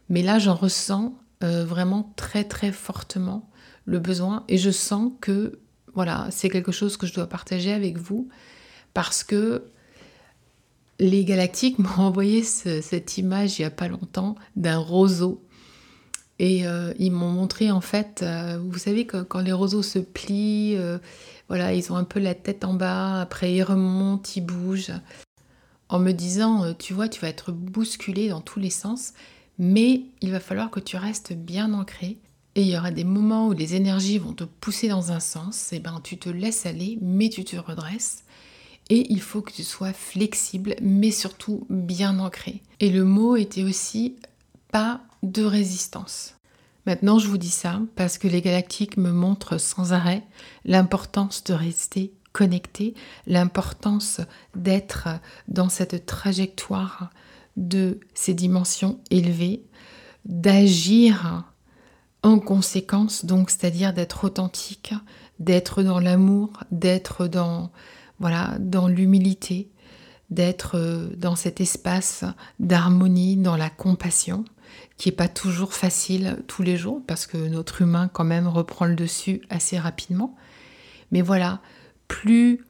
mais 0.08 0.22
là 0.22 0.40
j'en 0.40 0.54
ressens 0.54 1.14
euh, 1.44 1.64
vraiment 1.64 2.12
très 2.16 2.42
très 2.42 2.72
fortement 2.72 3.48
le 3.84 4.00
besoin 4.00 4.44
et 4.48 4.58
je 4.58 4.70
sens 4.70 5.12
que 5.20 5.60
voilà, 5.94 6.26
c'est 6.30 6.48
quelque 6.48 6.72
chose 6.72 6.96
que 6.96 7.06
je 7.06 7.14
dois 7.14 7.28
partager 7.28 7.72
avec 7.72 7.98
vous 7.98 8.28
parce 8.94 9.22
que 9.22 9.64
les 10.98 11.24
galactiques 11.24 11.78
m'ont 11.78 11.98
envoyé 11.98 12.42
cette 12.42 13.16
image 13.18 13.58
il 13.58 13.62
n'y 13.62 13.66
a 13.66 13.70
pas 13.70 13.86
longtemps 13.88 14.34
d'un 14.56 14.78
roseau 14.78 15.44
et 16.42 16.66
euh, 16.66 16.92
ils 16.98 17.12
m'ont 17.12 17.30
montré 17.30 17.70
en 17.70 17.80
fait, 17.80 18.24
euh, 18.24 18.58
vous 18.60 18.78
savez 18.78 19.06
que 19.06 19.22
quand 19.22 19.38
les 19.38 19.52
roseaux 19.52 19.84
se 19.84 20.00
plient, 20.00 20.74
euh, 20.76 20.98
voilà, 21.46 21.72
ils 21.72 21.92
ont 21.92 21.96
un 21.96 22.02
peu 22.02 22.18
la 22.18 22.34
tête 22.34 22.64
en 22.64 22.74
bas, 22.74 23.20
après 23.20 23.54
ils 23.54 23.62
remontent, 23.62 24.28
ils 24.34 24.40
bougent, 24.40 24.92
en 25.88 26.00
me 26.00 26.10
disant, 26.10 26.74
tu 26.74 26.94
vois, 26.94 27.08
tu 27.08 27.20
vas 27.20 27.28
être 27.28 27.52
bousculé 27.52 28.28
dans 28.28 28.40
tous 28.40 28.58
les 28.58 28.70
sens, 28.70 29.12
mais 29.56 30.02
il 30.20 30.32
va 30.32 30.40
falloir 30.40 30.72
que 30.72 30.80
tu 30.80 30.96
restes 30.96 31.32
bien 31.32 31.72
ancré. 31.74 32.18
Et 32.56 32.62
il 32.62 32.68
y 32.68 32.76
aura 32.76 32.90
des 32.90 33.04
moments 33.04 33.46
où 33.46 33.52
les 33.52 33.76
énergies 33.76 34.18
vont 34.18 34.32
te 34.32 34.42
pousser 34.42 34.88
dans 34.88 35.12
un 35.12 35.20
sens, 35.20 35.72
et 35.72 35.78
ben 35.78 36.00
tu 36.02 36.18
te 36.18 36.28
laisses 36.28 36.66
aller, 36.66 36.98
mais 37.00 37.28
tu 37.28 37.44
te 37.44 37.54
redresses. 37.54 38.24
Et 38.90 39.12
il 39.12 39.20
faut 39.20 39.42
que 39.42 39.52
tu 39.52 39.62
sois 39.62 39.92
flexible, 39.92 40.74
mais 40.82 41.12
surtout 41.12 41.68
bien 41.70 42.18
ancré. 42.18 42.62
Et 42.80 42.90
le 42.90 43.04
mot 43.04 43.36
était 43.36 43.62
aussi 43.62 44.16
pas 44.72 45.02
de 45.22 45.44
résistance. 45.44 46.36
Maintenant, 46.86 47.18
je 47.18 47.28
vous 47.28 47.38
dis 47.38 47.50
ça 47.50 47.80
parce 47.94 48.18
que 48.18 48.26
les 48.26 48.42
galactiques 48.42 48.96
me 48.96 49.12
montrent 49.12 49.58
sans 49.58 49.92
arrêt 49.92 50.24
l'importance 50.64 51.44
de 51.44 51.54
rester 51.54 52.12
connecté, 52.32 52.94
l'importance 53.26 54.20
d'être 54.56 55.08
dans 55.48 55.68
cette 55.68 56.06
trajectoire 56.06 57.10
de 57.56 58.00
ces 58.14 58.34
dimensions 58.34 58.98
élevées, 59.10 59.62
d'agir 60.24 61.44
en 62.22 62.38
conséquence, 62.38 63.24
donc 63.24 63.50
c'est-à-dire 63.50 63.92
d'être 63.92 64.24
authentique, 64.24 64.94
d'être 65.38 65.82
dans 65.82 65.98
l'amour, 65.98 66.50
d'être 66.70 67.26
dans 67.26 67.70
voilà, 68.18 68.56
dans 68.60 68.86
l'humilité, 68.86 69.68
d'être 70.30 71.10
dans 71.16 71.34
cet 71.34 71.60
espace 71.60 72.24
d'harmonie, 72.60 73.36
dans 73.36 73.56
la 73.56 73.68
compassion 73.68 74.44
qui 75.02 75.08
n'est 75.08 75.16
pas 75.16 75.26
toujours 75.26 75.74
facile 75.74 76.44
tous 76.46 76.62
les 76.62 76.76
jours 76.76 77.02
parce 77.04 77.26
que 77.26 77.36
notre 77.36 77.82
humain 77.82 78.06
quand 78.06 78.22
même 78.22 78.46
reprend 78.46 78.84
le 78.84 78.94
dessus 78.94 79.42
assez 79.50 79.76
rapidement. 79.76 80.36
Mais 81.10 81.22
voilà, 81.22 81.60
plus 82.06 82.64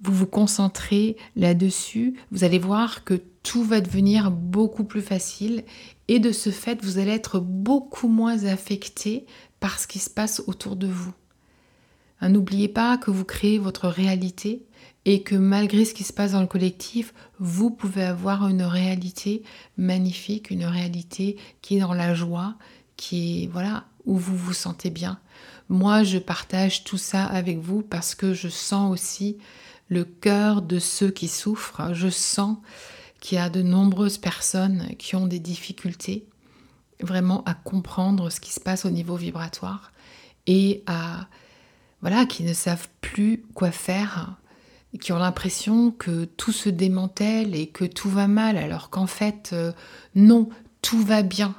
vous 0.00 0.14
vous 0.14 0.26
concentrez 0.26 1.18
là-dessus, 1.36 2.14
vous 2.30 2.44
allez 2.44 2.58
voir 2.58 3.04
que 3.04 3.20
tout 3.42 3.62
va 3.62 3.82
devenir 3.82 4.30
beaucoup 4.30 4.84
plus 4.84 5.02
facile 5.02 5.64
et 6.08 6.18
de 6.18 6.32
ce 6.32 6.48
fait, 6.48 6.82
vous 6.82 6.96
allez 6.96 7.10
être 7.10 7.40
beaucoup 7.40 8.08
moins 8.08 8.44
affecté 8.44 9.26
par 9.60 9.78
ce 9.78 9.86
qui 9.86 9.98
se 9.98 10.08
passe 10.08 10.42
autour 10.46 10.76
de 10.76 10.86
vous. 10.86 11.12
Hein, 12.22 12.30
n'oubliez 12.30 12.68
pas 12.68 12.96
que 12.96 13.10
vous 13.10 13.26
créez 13.26 13.58
votre 13.58 13.86
réalité 13.86 14.64
et 15.06 15.22
que 15.22 15.36
malgré 15.36 15.84
ce 15.84 15.94
qui 15.94 16.02
se 16.02 16.12
passe 16.12 16.32
dans 16.32 16.40
le 16.40 16.48
collectif, 16.48 17.14
vous 17.38 17.70
pouvez 17.70 18.02
avoir 18.02 18.48
une 18.48 18.64
réalité 18.64 19.44
magnifique, 19.78 20.50
une 20.50 20.64
réalité 20.64 21.36
qui 21.62 21.76
est 21.76 21.80
dans 21.80 21.94
la 21.94 22.12
joie, 22.12 22.56
qui 22.96 23.44
est 23.44 23.46
voilà, 23.46 23.84
où 24.04 24.18
vous 24.18 24.36
vous 24.36 24.52
sentez 24.52 24.90
bien. 24.90 25.20
Moi, 25.68 26.02
je 26.02 26.18
partage 26.18 26.82
tout 26.82 26.98
ça 26.98 27.24
avec 27.24 27.58
vous 27.58 27.82
parce 27.82 28.16
que 28.16 28.34
je 28.34 28.48
sens 28.48 28.92
aussi 28.92 29.38
le 29.88 30.04
cœur 30.04 30.60
de 30.60 30.80
ceux 30.80 31.12
qui 31.12 31.28
souffrent. 31.28 31.94
Je 31.94 32.08
sens 32.08 32.58
qu'il 33.20 33.38
y 33.38 33.40
a 33.40 33.48
de 33.48 33.62
nombreuses 33.62 34.18
personnes 34.18 34.88
qui 34.98 35.14
ont 35.14 35.28
des 35.28 35.40
difficultés 35.40 36.26
vraiment 37.00 37.44
à 37.44 37.54
comprendre 37.54 38.28
ce 38.30 38.40
qui 38.40 38.52
se 38.52 38.60
passe 38.60 38.84
au 38.84 38.90
niveau 38.90 39.14
vibratoire 39.14 39.92
et 40.48 40.82
à 40.86 41.28
voilà, 42.00 42.26
qui 42.26 42.42
ne 42.42 42.52
savent 42.52 42.88
plus 43.00 43.44
quoi 43.54 43.70
faire, 43.70 44.36
qui 44.98 45.12
ont 45.12 45.18
l'impression 45.18 45.90
que 45.90 46.24
tout 46.24 46.52
se 46.52 46.68
démantèle 46.68 47.54
et 47.54 47.66
que 47.66 47.84
tout 47.84 48.10
va 48.10 48.28
mal, 48.28 48.56
alors 48.56 48.90
qu'en 48.90 49.06
fait, 49.06 49.50
euh, 49.52 49.72
non, 50.14 50.48
tout 50.82 51.02
va 51.02 51.22
bien. 51.22 51.54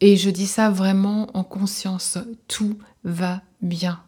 Et 0.00 0.16
je 0.16 0.30
dis 0.30 0.46
ça 0.46 0.70
vraiment 0.70 1.30
en 1.36 1.44
conscience, 1.44 2.18
tout 2.48 2.78
va 3.04 3.42
bien. 3.60 4.02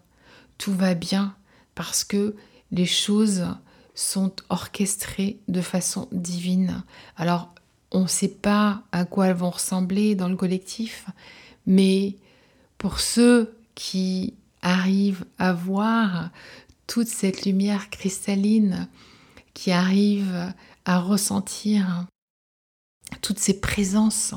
Tout 0.59 0.73
va 0.73 0.95
bien 0.95 1.35
parce 1.75 2.05
que 2.05 2.35
les 2.73 2.87
choses 2.87 3.47
sont 3.95 4.33
orchestrées 4.49 5.39
de 5.49 5.61
façon 5.61 6.09
divine. 6.11 6.83
Alors, 7.17 7.55
on 7.93 8.03
ne 8.03 8.09
sait 8.09 8.29
pas 8.29 8.83
à 8.91 9.05
quoi 9.05 9.29
elles 9.29 9.37
vont 9.37 9.51
ressembler 9.51 10.17
dans 10.17 10.29
le 10.29 10.37
collectif, 10.37 11.07
mais 11.67 12.17
pour 12.77 12.99
ceux 12.99 13.57
qui 13.77 14.35
arrivent 14.63 15.25
à 15.39 15.53
voir 15.53 16.31
toute 16.87 17.09
cette 17.09 17.45
lumière 17.45 17.91
cristalline, 17.91 18.89
qui 19.55 19.71
arrivent 19.71 20.53
à 20.85 20.99
ressentir 20.99 22.07
toutes 23.23 23.39
ces 23.39 23.61
présences 23.61 24.35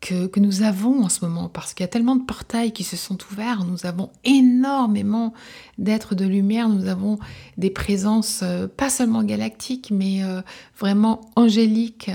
que, 0.00 0.26
que, 0.26 0.40
nous 0.40 0.62
avons 0.62 1.04
en 1.04 1.08
ce 1.08 1.24
moment, 1.24 1.48
parce 1.48 1.74
qu'il 1.74 1.84
y 1.84 1.88
a 1.88 1.88
tellement 1.88 2.16
de 2.16 2.24
portails 2.24 2.72
qui 2.72 2.82
se 2.82 2.96
sont 2.96 3.16
ouverts, 3.30 3.64
nous 3.64 3.86
avons 3.86 4.10
énormément 4.24 5.32
d'êtres 5.78 6.16
de 6.16 6.24
lumière, 6.24 6.68
nous 6.68 6.88
avons 6.88 7.18
des 7.56 7.70
présences 7.70 8.40
euh, 8.42 8.66
pas 8.66 8.90
seulement 8.90 9.22
galactiques, 9.22 9.90
mais 9.92 10.24
euh, 10.24 10.42
vraiment 10.78 11.20
angéliques. 11.36 12.10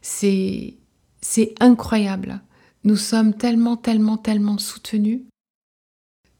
C'est 0.00 0.76
incroyable. 1.60 2.40
Nous 2.84 2.96
sommes 2.96 3.34
tellement, 3.34 3.76
tellement, 3.76 4.16
tellement 4.16 4.58
soutenus. 4.58 5.22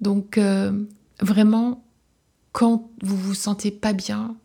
Donc, 0.00 0.38
euh, 0.38 0.84
vraiment, 1.20 1.84
quand 2.52 2.90
vous 3.02 3.16
vous 3.16 3.34
sentez 3.34 3.70
pas 3.70 3.92
bien, 3.92 4.36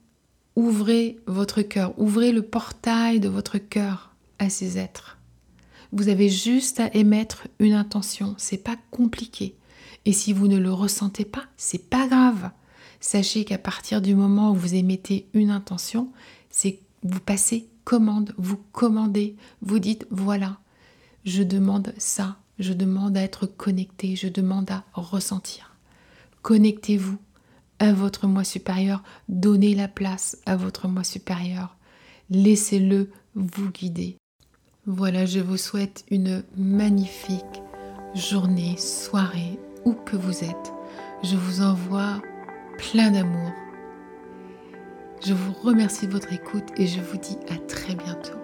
ouvrez 0.55 1.19
votre 1.25 1.61
cœur, 1.61 1.93
ouvrez 1.97 2.31
le 2.31 2.41
portail 2.41 3.19
de 3.19 3.29
votre 3.29 3.57
cœur 3.57 4.13
à 4.39 4.49
ces 4.49 4.77
êtres. 4.77 5.17
Vous 5.91 6.09
avez 6.09 6.29
juste 6.29 6.79
à 6.79 6.93
émettre 6.95 7.47
une 7.59 7.73
intention, 7.73 8.35
c'est 8.37 8.57
pas 8.57 8.77
compliqué. 8.91 9.55
Et 10.05 10.13
si 10.13 10.33
vous 10.33 10.47
ne 10.47 10.57
le 10.57 10.73
ressentez 10.73 11.25
pas, 11.25 11.45
c'est 11.55 11.89
pas 11.89 12.07
grave. 12.07 12.49
Sachez 12.99 13.45
qu'à 13.45 13.57
partir 13.57 14.01
du 14.01 14.15
moment 14.15 14.51
où 14.51 14.55
vous 14.55 14.75
émettez 14.75 15.27
une 15.33 15.51
intention, 15.51 16.11
c'est 16.49 16.79
vous 17.03 17.19
passez 17.19 17.67
commande, 17.83 18.33
vous 18.37 18.57
commandez, 18.71 19.35
vous 19.61 19.79
dites 19.79 20.07
voilà, 20.09 20.57
je 21.25 21.43
demande 21.43 21.93
ça, 21.97 22.37
je 22.59 22.73
demande 22.73 23.17
à 23.17 23.21
être 23.21 23.45
connecté, 23.45 24.15
je 24.15 24.27
demande 24.27 24.71
à 24.71 24.83
ressentir. 24.93 25.75
Connectez-vous 26.41 27.17
à 27.79 27.93
votre 27.93 28.27
moi 28.27 28.43
supérieur, 28.43 29.03
donnez 29.29 29.75
la 29.75 29.87
place 29.87 30.37
à 30.45 30.55
votre 30.55 30.87
moi 30.87 31.03
supérieur, 31.03 31.77
laissez-le 32.29 33.09
vous 33.35 33.69
guider. 33.69 34.17
Voilà, 34.85 35.25
je 35.25 35.39
vous 35.39 35.57
souhaite 35.57 36.03
une 36.11 36.43
magnifique 36.57 37.61
journée, 38.15 38.75
soirée, 38.77 39.59
où 39.85 39.93
que 39.93 40.15
vous 40.15 40.43
êtes. 40.43 40.73
Je 41.23 41.37
vous 41.37 41.61
envoie 41.61 42.21
plein 42.77 43.11
d'amour. 43.11 43.51
Je 45.25 45.33
vous 45.33 45.53
remercie 45.53 46.07
de 46.07 46.11
votre 46.11 46.33
écoute 46.33 46.67
et 46.75 46.85
je 46.85 46.99
vous 46.99 47.17
dis 47.17 47.37
à 47.49 47.57
très 47.57 47.95
bientôt. 47.95 48.42